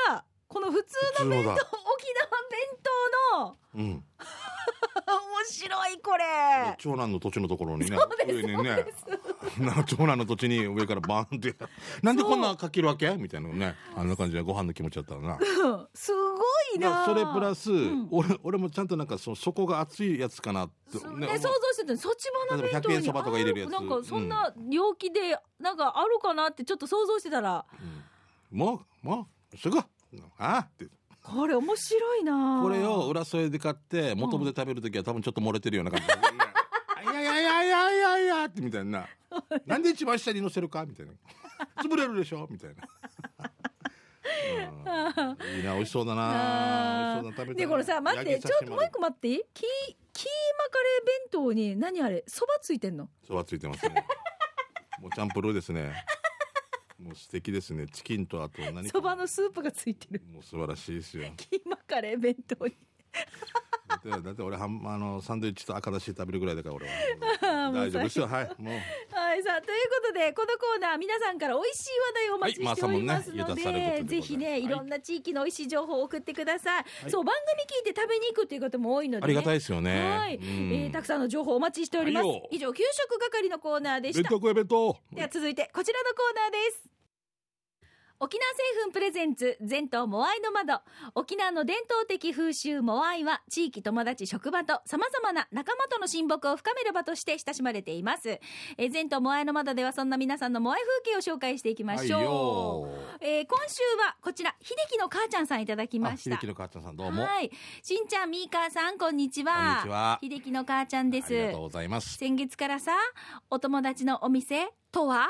[0.07, 1.43] 器がこの普通の普通のだ。
[1.43, 2.59] 沖縄弁
[3.31, 3.81] 当のうん。
[3.83, 4.03] 面
[5.49, 6.75] 白いこれ。
[6.77, 8.85] 長男の土地のところにね上にね
[9.87, 11.55] 長男の土地に上からバーンって。
[12.03, 13.09] なんでこんなかけるわけ？
[13.15, 13.75] みたいなのね。
[13.95, 15.37] あんな感じでご飯の気持ちだったらな。
[15.37, 16.37] うんすご
[16.75, 17.05] いな。
[17.05, 18.07] それプラス、ん。
[18.11, 22.15] 俺俺もちゃんとなんかそ底が熱いやつかなって、ね、想像してた幸
[22.49, 23.05] 花弁当例えば100円に。
[23.05, 23.75] そばとか入れるやつ。
[23.75, 27.65] あなんかそんな容器でなんかあるかなってちょっと想像してたら。
[28.51, 29.79] もうもうすぐ。
[29.79, 29.85] あ
[30.39, 30.87] あって
[31.33, 32.59] これ面白いな。
[32.61, 36.07] これを裏添えで買って元部で食べるときは多分ちょっと漏れてるような感じ。
[36.07, 36.13] で、
[37.11, 39.07] いやいやいやいやいやいやってみたいな
[39.65, 41.13] なんで一番下に乗せるかみたいな
[41.81, 43.49] 潰れるでしょみたいな、うん
[45.57, 54.05] いいな美味しそうだなあ美味しそうだな食べたいでこれさ待ってちょっともう一個待っていいキーキーマカレー弁当に何あれそばついてんのそばついてますね
[55.01, 55.93] もうチャンプルーですね
[57.01, 57.87] もう素敵ですね。
[57.87, 58.89] チキンとあと何か。
[58.89, 60.21] そばのスープがついてる。
[60.33, 61.31] もう素晴らしいですよ。
[61.37, 62.75] キーマカレー弁当に。
[63.87, 67.71] だってだって俺はんあのサンドイッチと赤だし食べるぐらいだから俺は。
[67.71, 68.27] 大丈夫ですよ。
[68.27, 68.79] はいもう
[69.39, 74.63] はいさあということでこのコーナー皆さんから美味しい話題をお待ちしておりますので、でぜひね、はい。
[74.63, 77.09] い、ろんな地域の美味しい情報を送ってください、い。
[77.09, 80.17] そう番組聞いて食べに行くっていう方も多いので、ね、ありがたいですよね。
[80.17, 80.43] はい、うん。
[80.43, 82.47] えーたくさんの情報をお待ちしております、はいよ。
[82.51, 84.29] 以上給食係のコーナーでした。
[84.29, 86.98] 弁当食え弁当では続いてこちらのコーナーです
[88.21, 90.81] 沖縄製粉プレゼンツ全島モアイの窓。
[91.15, 98.29] 沖縄の伝統的風習モアイは地域友達職場と様々な仲間との親睦を深める場として親しまれています。
[98.29, 102.87] えー全島モアイの窓ではそんな皆さんのモアイ風景を紹介していきましょう、はいよ
[103.21, 106.35] えー今週はこちら秀樹の母ちゃんさんいただきました。
[106.35, 107.23] あ秀樹の母ちゃんさんどうも。
[107.23, 107.49] はい。
[107.81, 109.53] しんちゃんみーかーさんこんにちは。
[109.53, 110.19] こんにちは。
[110.21, 111.27] 秀樹の母ちゃんです。
[111.27, 112.17] ありがとうございます。
[112.17, 112.91] 先月からさ
[113.49, 115.29] お友達のお店とは？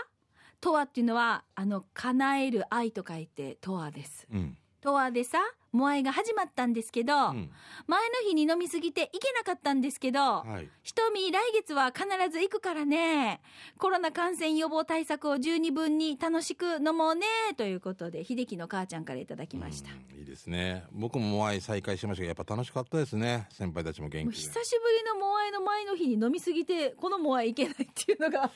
[0.61, 4.27] とはっていうのはあの叶える愛と書いてとはです。
[4.31, 4.57] うん。
[4.81, 5.39] とはでさ
[5.71, 7.51] モアイが始まったんですけど、うん。
[7.87, 10.69] 前の日に飲みすぎて行けなかったんですけど、はい。
[10.83, 13.41] ひとみ来月は必ず行くからね。
[13.77, 17.25] コロナ感染予防対策を十二分に楽しく飲もうね。
[17.57, 20.83] ということで秀樹の母ちゃんからいただきました、うんいいですね。
[20.91, 23.47] 僕もモアイ再開しましたやっぱ楽しかったですね。
[23.51, 24.35] 先輩たちも元気で。
[24.35, 28.51] 久しぶりのモアイの前の日に飲みすぎてこのモアイ行けないっていうのが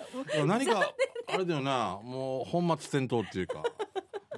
[0.45, 0.93] 何か
[1.27, 1.99] あれだよな。
[2.03, 3.63] もう本末転倒っていうか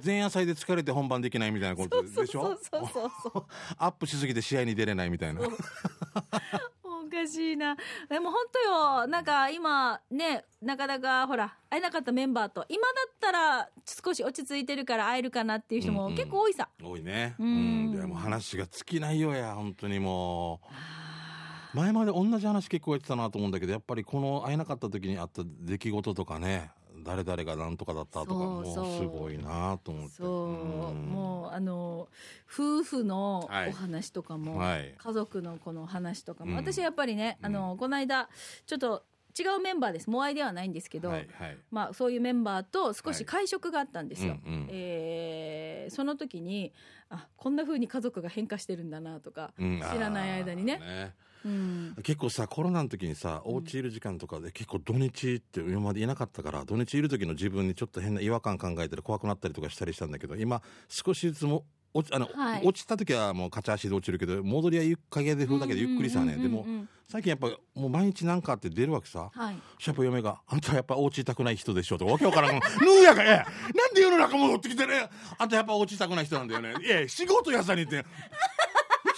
[0.04, 2.42] 前夜祭で疲れて本番できないみたいなことでしょ？
[2.42, 3.46] そうそうそうそう。
[3.78, 5.40] アップしすぎて試合に出れないみたいな。
[5.42, 5.44] お
[7.08, 7.76] かしいな。
[8.08, 8.58] でも本当
[9.02, 9.06] よ。
[9.06, 13.68] なんか今ねなかなかほら会えなかったメンバーと今だったら
[14.04, 16.16] 少し落ち着いてるから会えるかなっていう人もうんうん。
[16.16, 17.34] 結構多いさ、多いね。
[17.38, 17.86] ううん。
[17.92, 21.76] んでも話が尽きないよや本当にもう。
[21.76, 26.70] 前まで同じ話結構やってたなと思うんだけどやっぱりこの会えなかった時にあった出来事とかね
[27.06, 30.16] 誰々が何とかだったとかもうすごいなと思って。
[30.16, 31.06] そう、ん。
[31.06, 32.08] もうあの
[32.52, 33.68] 夫婦のはい。
[33.68, 34.94] お話とかも、はい。
[34.96, 36.56] 家族のこの話とかも、うん。
[36.56, 38.28] 私はやっぱりねあの、この間
[38.66, 39.04] ちょっと
[39.38, 40.08] 違うメンバーです。
[40.08, 41.58] モアイではないんですけど、はいはい。
[41.70, 43.14] まあ、そういうメンバーと少はい。
[43.14, 44.38] し会食があったんですよ。
[44.44, 44.68] うんうん。
[44.70, 46.72] えーその時に
[47.10, 49.80] あこんな風に家族が変化してるんだなとか、うん。
[49.80, 50.80] 知らない間にね。
[50.82, 62.62] あーうん、結構さコロナの時にさお家いる時間とかで結構土日って今までいなかったから土日いる時の自分にちょっと変な違和感考えたり怖くなったりとかしたりしたんだけど今少しずつも落ちあの、はい。
[62.64, 66.66] 落ちた時はもうカチ足で落ちるけど戻りはゆっ影で風だけでゆっくりさね、でも
[67.08, 72.60] 最近やっぱもう毎日なんかあって出るわけさ、はい、シャープ嫁が「あんたやっぱお家いたくない人でしょ」とかわけわからん「ぬ
[73.00, 73.42] うやかえな
[73.88, 76.74] んで世の中戻ってきてねあんたやっぱお家いたくない人なんだよね。
[76.84, 78.04] いや仕事やさにって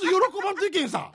[0.41, 1.13] 喜ばんといけんさ。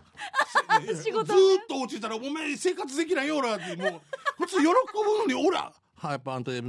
[1.04, 4.02] 仕事ずーっと落ちたらお前生活できないよ俺はってもう
[4.38, 6.62] 普通喜ぶのに俺ははいやっぱあんたね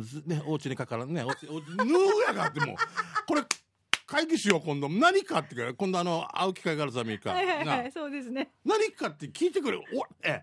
[0.47, 2.77] お家にかからんねお家おぬうやがってもう
[3.27, 3.43] これ
[4.07, 4.89] 会議しよう今度。
[4.89, 8.51] 何かってか今度あの会う機会があるさみか、はいはいはないそうですね。
[8.65, 9.83] 何かって聞いてくれお
[10.23, 10.43] え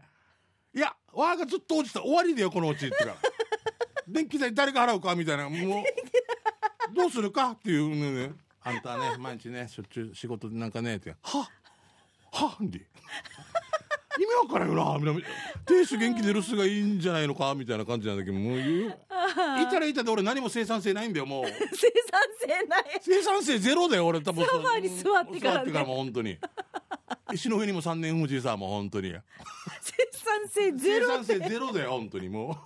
[0.73, 3.15] いやわがずっと落ちた終わりだよこのうちってから。
[4.07, 5.49] 電気代誰が払うかみたいな。
[5.49, 7.89] もうどうするかっていう
[8.27, 8.33] ね。
[8.63, 11.15] あんたね毎日ねしょっちゅう仕事でなんかねって。
[11.21, 11.49] は
[12.31, 12.79] はんで
[14.19, 15.21] 意味わからんよなみたいな。
[15.65, 18.89] 亭主元気で留守がいいんじゃないのかみたいな感じなんだけどもう言う。
[18.89, 21.45] いたらいたで俺何も生産性ないんだよもう。
[21.45, 21.61] 生産
[22.39, 22.83] 性ない。
[23.01, 24.21] 生産性ゼロだよ俺。
[24.21, 25.57] 多分ソファーに座ってからね。
[25.57, 26.37] 座ってからもう本当に。
[27.33, 29.09] 石の上にも三年富士さもう本当に。
[29.09, 29.21] 生
[30.13, 32.57] 産性ゼロ生産性ゼロだよ本当にもう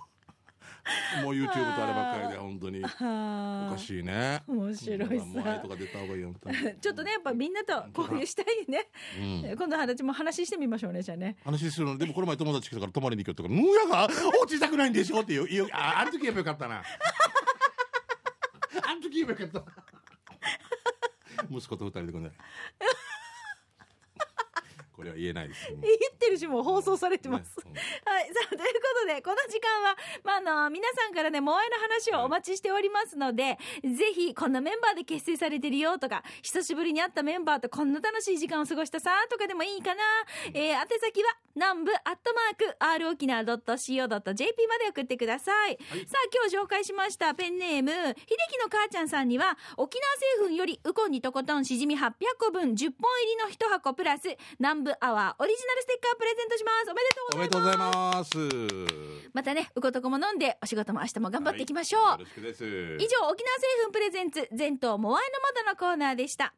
[1.22, 2.80] もう YouTube とあればっかりで本当に。
[2.80, 4.42] おはかしいね。
[4.46, 5.60] 面白いさ。
[5.60, 6.34] とか出た方がいいよ
[6.80, 9.56] ちょっとねやっぱみんなと交流したいね、うん。
[9.56, 11.36] 今度話も話してみましょうねじゃあね。
[11.44, 11.98] 話するの。
[11.98, 15.68] でもこの前友達来たから泊まりに行くよとか「ぬやが落ちたくないんでしょ」って言う。
[15.72, 16.82] ああの時言えばよかったな。
[18.86, 19.86] あの時言えばよかった。
[21.50, 22.30] 息子と二人でこんな
[24.96, 28.26] これは言えないです言ってるしもう放送されてます、ね はい。
[28.32, 40.02] さあ、ということで、この時間は、まあ、あの、皆さんからね、モアイの話をお待ちしておりますので、ぜひ、こんなメンバーで結成されてるよとか、久しぶりに会ったメンバーとこんな楽しい時間を過ごしたさ、とかでもいいかな。
[40.54, 45.78] えー、宛先は、南部アットマーク、r 沖縄 .co.jp まで送ってください。
[45.90, 56.90] はいさあ、今日紹介しましたペンネーム、秀樹の母ちゃんさんには、沖縄製粉より、ウコンにとことんしじみ800個分10本入りの1箱プラス、南部アワーオリジナルステッカープレゼントします。
[56.90, 58.36] おめでとうございます。
[58.36, 62.02] おめでとうございますまたね、うことこも飲んで、お仕事も明日も頑張っていきましょう。
[62.02, 66.54] よろしくです以上、沖縄製粉 presents、全島モアイの窓のコーナーでした。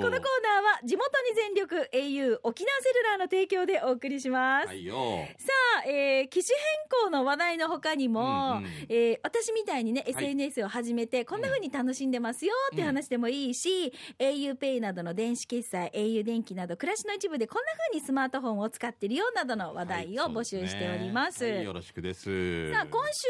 [0.02, 4.96] このコーナーは地元に全力 au 沖縄セルラーの提供でお送りします、はいよ。
[5.38, 5.48] さ
[5.86, 8.70] あ、えー、機種変更の話題の他にも、うんうん。
[8.89, 10.12] えー私みたいにね、はい。
[10.12, 21.46] SNS を始めてこんな風に楽しんでますよっていう話でもいいし、auPay などの電子決済 au 電気など暮らしの一部でこんな風にスマートフォンを使ってるよなどの話題を募集しております。
[21.46, 22.72] はいよろしくです。
[22.72, 23.28] さあ今週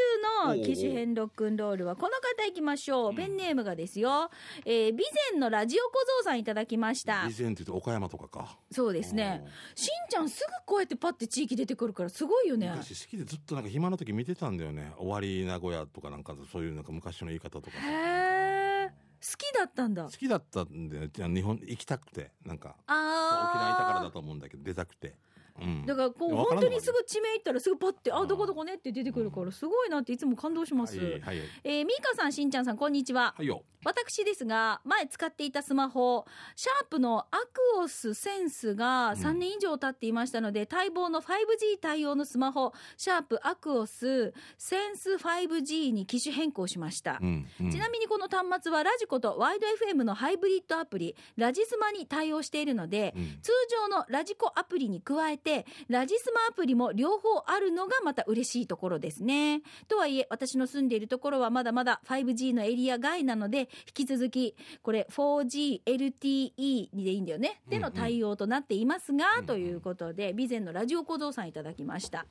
[0.48, 4.30] の機種編ロックンロールはこの方いきましょう、ペンネームがですよ、
[4.66, 7.20] えー、備前のラジオ小僧さんいただきました。
[7.22, 8.58] 以前って言うと岡山とかか。
[8.70, 9.44] そうですね。
[9.74, 12.70] しんちゃんすぐこうやってパッて地域出てくるからすごいよね。
[12.70, 14.92] 昔好きでずっとなんか暇な時見てたんだよね。
[14.96, 17.70] 終わり名古屋とかなんかそういうなんか昔の言い方とか。
[17.72, 20.04] さへえ好きだったんだ。
[20.04, 22.32] 好きだったんでじゃあ日本行きたくて。
[22.44, 25.14] なんか沖あ縄いたからあだと思うんだけど出たくて、
[25.60, 28.28] うん、だからこう本当にすぐ地名行ったらすぐパッてあうん。
[28.28, 31.20] どこどこねって出てくるからすごいなっていつも感動します、はいはい。
[31.20, 33.34] はいえー、ミーカさんしんちゃんさんこんにちは。
[33.36, 33.62] はいよ。
[33.84, 36.24] 私ですが前使っていたスマホ
[36.56, 39.18] シャープのアクオスセンスがうん。
[39.20, 47.70] 3年以上経っていましたので、待望の 5G 対応のスマホシャープアクオスセンス 5G に機種変更しました、うんうん。
[47.70, 53.38] ちなみにこの端末はラジコとワイド FM のハイブリッドアプリラジスマに対応しているので、うん。
[53.42, 55.43] 通常のラジコアプリに加えて
[55.88, 59.62] ラジスマアプリも両方あるのがまた嬉しいところですね。
[59.88, 67.60] とはいえ私の住んでいるところはまだまだ 5G のエリア外なので引き続きこれ 4GLTE でいいんだよね。
[67.68, 69.46] での対応となっていますが、うん。
[69.46, 72.26] ということで備前のラジオ小僧さんいただきました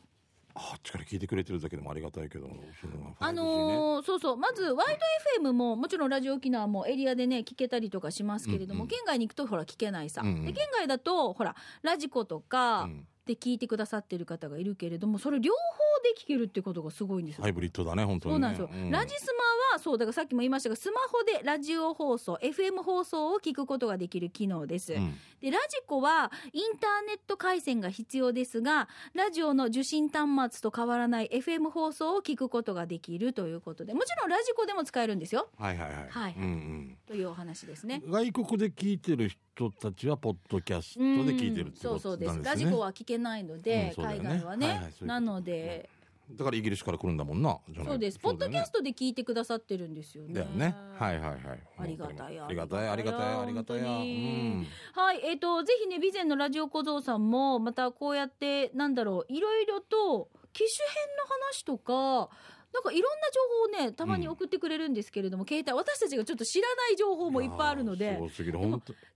[0.55, 2.47] ああっちから聞いてくれてるだけでもありがたいけど
[2.79, 3.15] それは 5G ね。
[3.19, 4.37] あのーそうそう。
[4.37, 4.97] まずワイ
[5.35, 8.87] ド FM ももちろんラジオ沖縄もエリアでね聞けたりとかしますけれども、うんうん。
[8.87, 10.45] 県外に行くとほら聞けないさ、うんうん。
[10.45, 13.07] で県外だとほらラジコとかうん。
[13.25, 15.59] で聞いてくださってる方がいるけれどもそれ両方
[16.03, 17.43] で聞けるってことがすごいんですよ。
[17.43, 18.35] ハイブリッドだね本当にね。
[18.35, 18.91] そうなんですよ、うん。
[18.91, 25.17] ラジスマはそうだからさっきも言いましたがスマホでラジオ放送 FM 放送を聞くことができる機能です、うん。
[25.41, 35.49] でラジコはインターネット回線が必要ですがラジオの受信端末と変わらない FM 放送を聞くことができるということでもちろんラジコでも使えるんですよ。
[35.57, 36.07] はいはいはい。
[36.09, 36.35] はい。
[36.37, 38.01] うんというお話ですね。
[38.05, 42.39] うん外国で聞いてる人たちはポッドキャストで聞いてるってそうそうです。
[42.43, 44.13] ラジコは聞けないので、うんね。
[44.17, 45.89] 海外はね、はいはいそういうなので、
[46.31, 47.59] だからイギリスから来るんだもんな。
[47.85, 48.17] そうです。
[48.17, 50.33] ポッドキャストトで聞いてくださってるんですよね。
[50.33, 50.75] だよね。
[50.97, 51.39] はいはいはい。
[51.77, 52.89] ありがたいありがたい。
[52.89, 62.29] ありがたいありがたいはい、えっ、と、ぜひね、備前のラジオ小僧さんも、またこうやって、なんだろう、いろいろと、機種編の話とか、
[62.73, 68.19] なんかいろんな情報をね、たまに送ってくれるんですけれども、携帯、私たちがちょっと知らない情報もいっぱいあるので。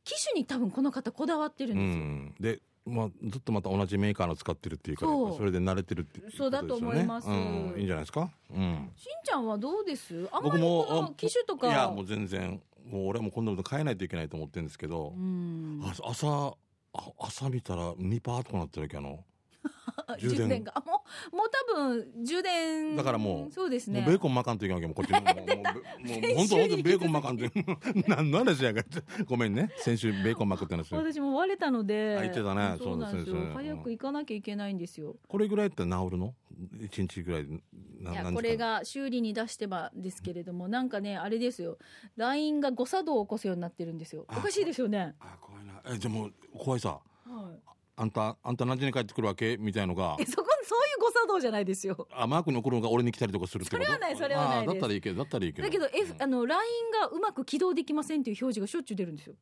[0.04, 2.04] 機種に多分この方こだわってるんうですよ。
[2.04, 2.36] ん。
[2.40, 7.30] でまあずっとまた同じメーカーの使ってるっていうからそれで慣れてるっていうそうだと思います。
[7.30, 7.74] うん。
[7.78, 8.30] いいんじゃないですか？
[8.50, 8.92] うん。
[8.96, 10.28] しんちゃんはどうです？
[10.32, 11.68] あんま僕りこもの機種とか。
[11.68, 12.62] いやもう全然。
[12.90, 15.12] もう俺もこんなこと変えないといけないと思ってるんですけどう
[16.06, 16.56] 朝
[16.94, 19.26] あ朝見たら2パーとかなってるわけあの
[20.20, 20.64] 充電。
[20.64, 20.74] が。
[20.86, 22.96] もう、もう多分、充電。
[22.96, 24.04] だからもうそうですね。
[24.08, 25.28] ベーコン巻かんといけないわけもうこっちも も
[26.34, 27.46] う本当本当ベーコン巻かんと
[28.08, 28.84] 何の話やか
[29.26, 29.70] ごめんね。
[29.78, 30.94] 先週ベーコン巻くって話。
[30.94, 32.16] 私も割れたので。
[32.18, 32.78] あ言ってたね。
[32.78, 35.18] そうなんですね早く行かなきゃいけないんですよ。
[35.28, 36.34] これぐらいやったら治るの？
[36.80, 37.48] 一日ぐらい
[38.00, 41.78] ないやこれが修理に出してばですけれどもなんかねあれですよ。
[42.16, 44.26] LINE が誤作動を起こすようになってるんですよ。
[44.28, 45.82] あおかしいですよね、あ怖いな。
[45.86, 46.90] えじゃあもう怖いさ。
[46.90, 47.07] はい、
[48.00, 49.58] あんたあんた何時に帰ってくるわけ？
[49.58, 50.16] みたいのが。
[50.20, 52.08] えそこそういう誤作動じゃないですよ。
[52.12, 53.86] あマークに送るのが俺に来たりとかするってこと？
[53.86, 55.68] それはないそれはないだったらいいけどだったらいいけど。
[55.68, 56.62] だけど、F うんあの LINE
[57.02, 59.36] がうまく起動できませんっていう表示がしょっちゅう出るんですよ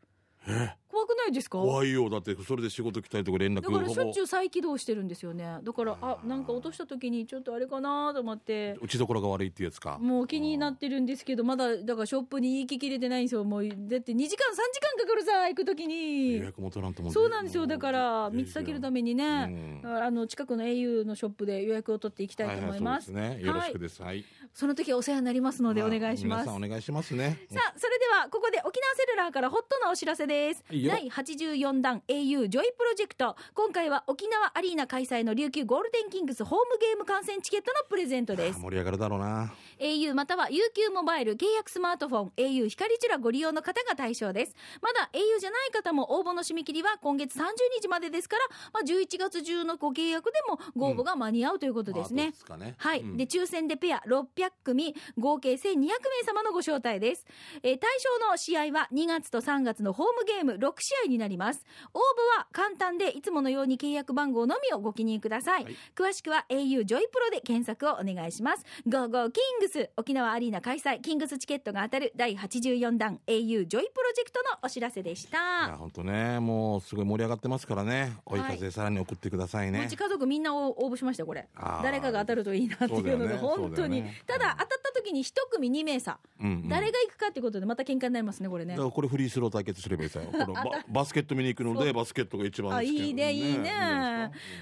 [1.05, 1.59] 怖くないですか？
[1.59, 2.09] 怖いよ。
[2.09, 5.59] だってそれで仕事来たりとか連絡だからしょっちゅうう再起動してるんですよね。
[5.63, 8.77] だからあなんか落とした時にちょっとあれかなと思って。
[8.81, 9.97] 打ちどころが悪いっていうやつか。
[10.01, 13.43] もう気になってるんですけどまだだからショップに言い聞きれてないんですよ。
[13.43, 16.37] もうだって2時間3時間かかるさ行く時に。
[16.37, 17.67] 予約も取らんと思そうなんですよ。
[17.67, 20.03] だから3つ先のためにね、うん。
[20.03, 23.45] あの近くの au のショップで予約を取っていきたいと思います,、はいはいそうですね。
[23.45, 24.01] よろしくです。
[24.01, 27.37] はい、その時はお世話になりますのでお願いします、皆さんお願いしますね。
[27.51, 30.63] さあそれではここで沖縄セルラーからホットなお知らせです。
[30.71, 30.91] いいよ。
[30.93, 33.35] 第84弾 au ジョイプロジェクト。
[33.53, 38.55] 今回は沖縄アリーナ開催の琉球ゴールデンキングスホームゲーム観戦チケットのプレゼントです。
[38.57, 44.55] あ盛り上がるだろうな au または UQ モバイル契約スマートフォン au ひかりちゅらご利用の方が対象です。
[44.81, 47.43] まだ au じゃない方も応募の締め切りは今月30
[47.81, 52.75] 日までですから、まあ、11月中のご契約でもご応募が間に合うということですね、うですかね。
[52.77, 53.17] はい、うん。
[53.17, 55.89] で抽選でペア600組合計1200名
[56.25, 57.25] 様のご招待です、
[57.63, 61.65] えー対象の試合は2月と3月のホームゲーム6試合になります。
[61.93, 65.75] 応募は簡単でいつものように契約番号のみをご記入ください、はい。
[65.95, 68.65] 詳しくは au ジョイプロで検索をお願いします。
[68.87, 73.81] GO GO キングス沖縄アリーナ開催キングスチケットが当たる第84弾 au ジョイプロ
[74.15, 78.13] ジェクトのお知らせでしいやた本当ねもうすごい盛り上がってますからね。
[78.25, 81.47] 追い風さらに送ってくださいね、うち家族みんな応募しましたよこれ。
[81.81, 84.21] 誰かが当たるといいなっていうのが本当に、そうだよね。
[84.27, 86.69] ただ当たった時に一組2名差、うんうん。
[86.69, 88.73] 誰が行くかっていうことでまた喧嘩になりますねこれね。
[88.73, 90.21] だからこれフリースロー対決すればいいさ。
[90.21, 93.71] よババスケット見に行くのでバスケットが一番好きあいいねいいね。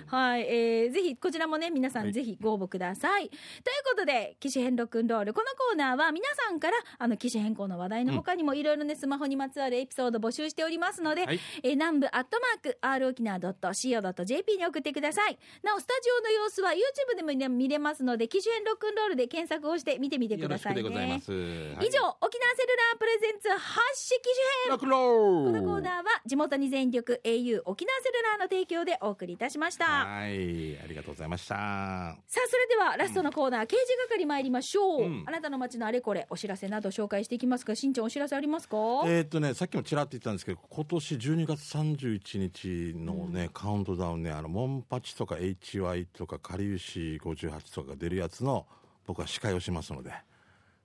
[0.08, 2.10] はい、えー、ぜひこちらもね皆さはい。
[2.10, 3.40] んぜひご応募ください、という
[3.86, 5.34] ことで機種変ロックンロール。
[5.34, 11.40] このコーナーは皆さんからあの機種変更の話題の他にもいろいろねスマホにまつわるエピソード募集しておりますので、はい。
[11.64, 15.38] えー南部アットマーク r 沖縄 .co.jp に送ってください。
[15.64, 20.84] なおスタジオの様子は YouTube でもね見れますので機種変ロックンロールで検索をして見てみてくよろしださいね。
[20.84, 21.42] くでございます、はい。
[21.42, 24.70] 以上沖縄セルラープレゼンツ発信機種変。
[24.70, 29.86] ロックンロこのールコーナーは地元に全力 au 沖縄セルラーの提供でお送りいたしました。
[29.86, 30.78] はい。
[30.80, 31.56] ありがとうございました。
[31.56, 35.24] さあそれではラストのコーナー、刑事係参りましょう、うん。
[35.28, 48.66] あなたの街のあれこれお知らせなど紹介していきますがしんちゃんお知らせありますか、えーっとねさっきもちらっと言ったんですけど今年12月31日のね、カウントダウンねあのモンパチとか HY とかかりゆし58とかが出るやつの
[49.06, 50.12] 僕は司会をしますので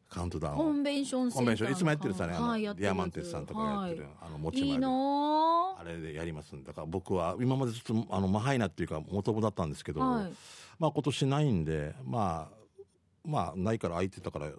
[0.08, 0.58] カウントダウンを。
[0.58, 1.72] コンベンションセンターコンベンション。
[1.72, 5.84] いつもやってるさねあの、ディアマンテスさんとかがやってる、はあの持ち前のあ。
[5.84, 10.32] れでやりますんだから僕は今までずっとあのマハイナっていうか元々だったんですけど、はい。
[10.78, 12.57] まあ今年ないんでまあ
[13.28, 14.50] まあないから空いてたから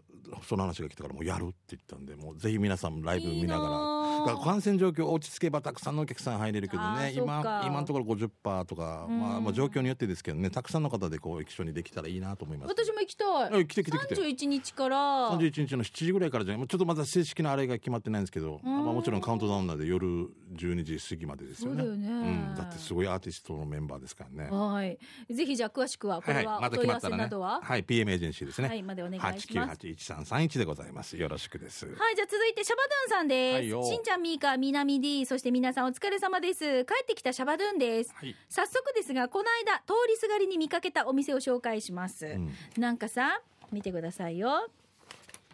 [0.43, 7.13] その話が来たからもうやるって言ったんでもうぜひ皆さんライブ見ながらから感染状況落ち着けばたくさんのお客さん入れるけどね。
[7.15, 9.43] 今今のところ50%とか、まあ、うん。
[9.43, 12.70] まあ状況によってですけどねたくさんの方でこう一緒にできたらいいなと思います。
[12.70, 14.15] 私も行きたはいい来て来て来て。
[14.15, 14.97] 31日から。
[15.32, 18.86] 31日の7時ぐらいからじゃないちょっとまだ正式なあれが決まってないんですけど、うん。
[18.86, 20.07] まあ、もちろんカウントダウンなんで夜
[20.55, 21.84] 12時過ぎまでですよね。
[21.84, 22.09] そうだよね。
[22.09, 24.49] うん、だってすごいアーティストのメンバーですからね。
[24.49, 24.97] はい。
[25.34, 27.84] ぜひじゃあ詳しくはこれはお問い合わせなどは、はい。
[27.84, 28.67] PM エージェンシーですね。
[28.67, 29.80] はいまでお願いします。
[29.80, 31.17] 8981331でございます。
[31.17, 31.86] よろしくです。
[31.86, 33.76] はい、じゃあ続いてシャバドゥンさんです。
[33.76, 36.84] はいちゃん、みーか、みなみ D、そして皆さんお疲れ様です。
[36.86, 38.12] 帰ってきたシャバドゥンです。
[38.16, 42.26] はい、早速ですが、この間、通りすがりに見かけたお店を紹介します。
[42.26, 42.49] うん
[42.80, 43.39] なんかさ、
[43.72, 44.68] 見てくださいよ。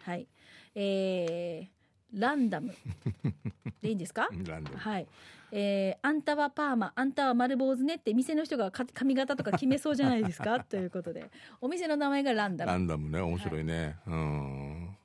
[0.04, 0.26] はい。
[0.74, 2.74] えー、ランダム。
[3.82, 4.26] でいいんですか？
[4.46, 5.06] ランドはい。
[5.52, 10.60] えー、あんたはパーマ、あんたは丸坊主ねって店の人がか髪型とか決めそうじゃないですか？
[10.64, 11.30] ということで、
[11.60, 12.70] お店の名前がランダム。
[12.72, 14.96] ランダムね面白いね、うん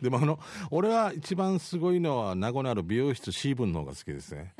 [0.00, 0.38] でもあの
[0.70, 4.54] 俺は一番すごいのは名護のある美容室シーブンの方が好きですね。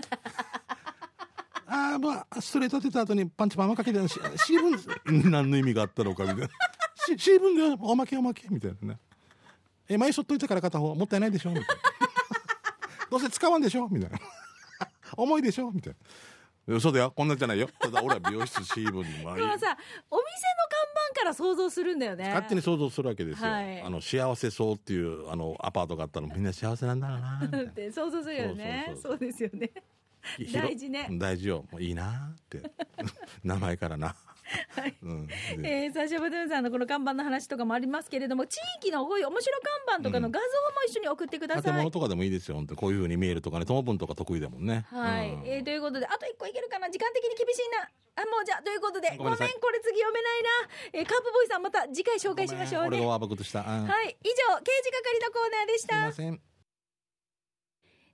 [1.66, 4.60] ああまあストレート当てた後にパンチパーマかけてシー
[5.06, 6.48] ブン何の意味があったのかみたいな。
[7.06, 8.98] シシーブンでおまけおまけみたいなね。
[9.88, 11.74] え前そっといたから片方もったいないでしょみたいな。
[13.10, 14.18] どうせ使わんでしょみたいな。
[15.16, 15.94] 重いでしょみたい
[16.68, 16.76] な。
[16.76, 17.68] 嘘だよこんなんじゃないよ。
[17.80, 19.76] ただ俺は美容室シーブンにまあいいこのさ、
[20.10, 20.26] お店の
[21.12, 22.28] から想像するんだよね。
[22.28, 23.82] 勝手に想像するわけですよ、はい。
[23.82, 28.94] あの幸せそうっていうあのアパートがあったらみんな幸せなんだろうなって想像するよね。
[29.00, 29.70] そうですよね。
[30.36, 31.08] 広大事ね。
[31.12, 31.64] 大事よ。
[31.70, 32.62] もういいなって。
[33.42, 34.14] 名前からな、
[35.02, 35.34] うん、で
[35.84, 40.50] えー、サシャバドゥンさんのこの看板の話とかもありますけれども、地域のこういう面白看板とかの画像も
[40.86, 41.62] 一緒に送ってください。
[41.64, 42.54] 建物とかでもいいですよ。
[42.56, 44.86] 本当にこういうふうに見えるとかね友分とか得意だもんね。
[44.90, 45.46] はい、うん。
[45.46, 46.88] えーということであと一個いけるかな？
[46.88, 50.50] 時間的に厳しいなあもうじゃあということでごめんこれ次読めないな、
[50.92, 52.88] えーカープボーイさんまた次回紹介しましょうね。
[52.98, 56.40] うんはい以上刑事係のコーナーでしすいたません。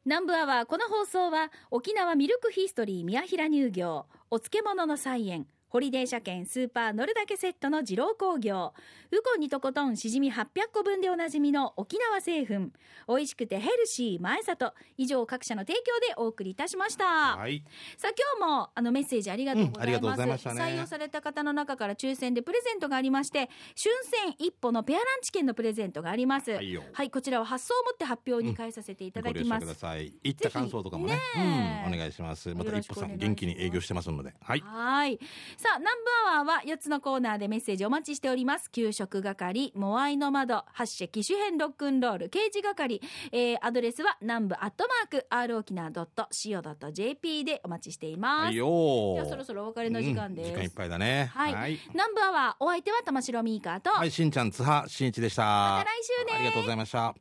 [0.05, 8.73] 南部アワーこの放送は沖縄ミルクヒストリー宮平乳業お漬物の菜園ホリデー車検スーパー乗るだけセットの二郎工業。
[9.11, 12.71] ウコンにとことんしじみ800個分でおなじみの沖縄製粉。
[13.09, 14.75] 美味しくてヘルシー前里。
[14.97, 17.63] 以上各社の提供でお送りいたしました、はい
[17.97, 19.83] さあ今日もあのメッセージありがとうございます,、うん。
[19.83, 23.49] ありがとうございましたね採用された方の中から抽選でプレゼントがありまして
[23.81, 33.17] 春戦一歩のペアランチ券のプレゼントがありますはいよこちらは発送をもって発表に返させていただきます、ご了承ください行った感想とかもねねうん、お願いしますまた一歩さん。
[33.17, 35.19] 元気に営業してますのではいはい。
[35.61, 38.71] さあ、南部アワーは4つのコーナーでメッセージお待ちしております。
[38.71, 43.01] 給食係、モアイの窓、発射機種編ロックンロール、刑事係、
[43.33, 48.45] えー、アドレスは南部アットマーク、r 沖縄 .co.jp でお待ちしています。
[48.45, 50.49] はいよーではそろそろお別れの時間です。
[50.51, 51.53] うん時間いっぱいだねはい。
[51.53, 55.43] はい南部アワー、お相手は玉城ミーカーと、はい、しんちゃん、津波しんいちでした。
[55.43, 57.17] また来週ねありがとうございました。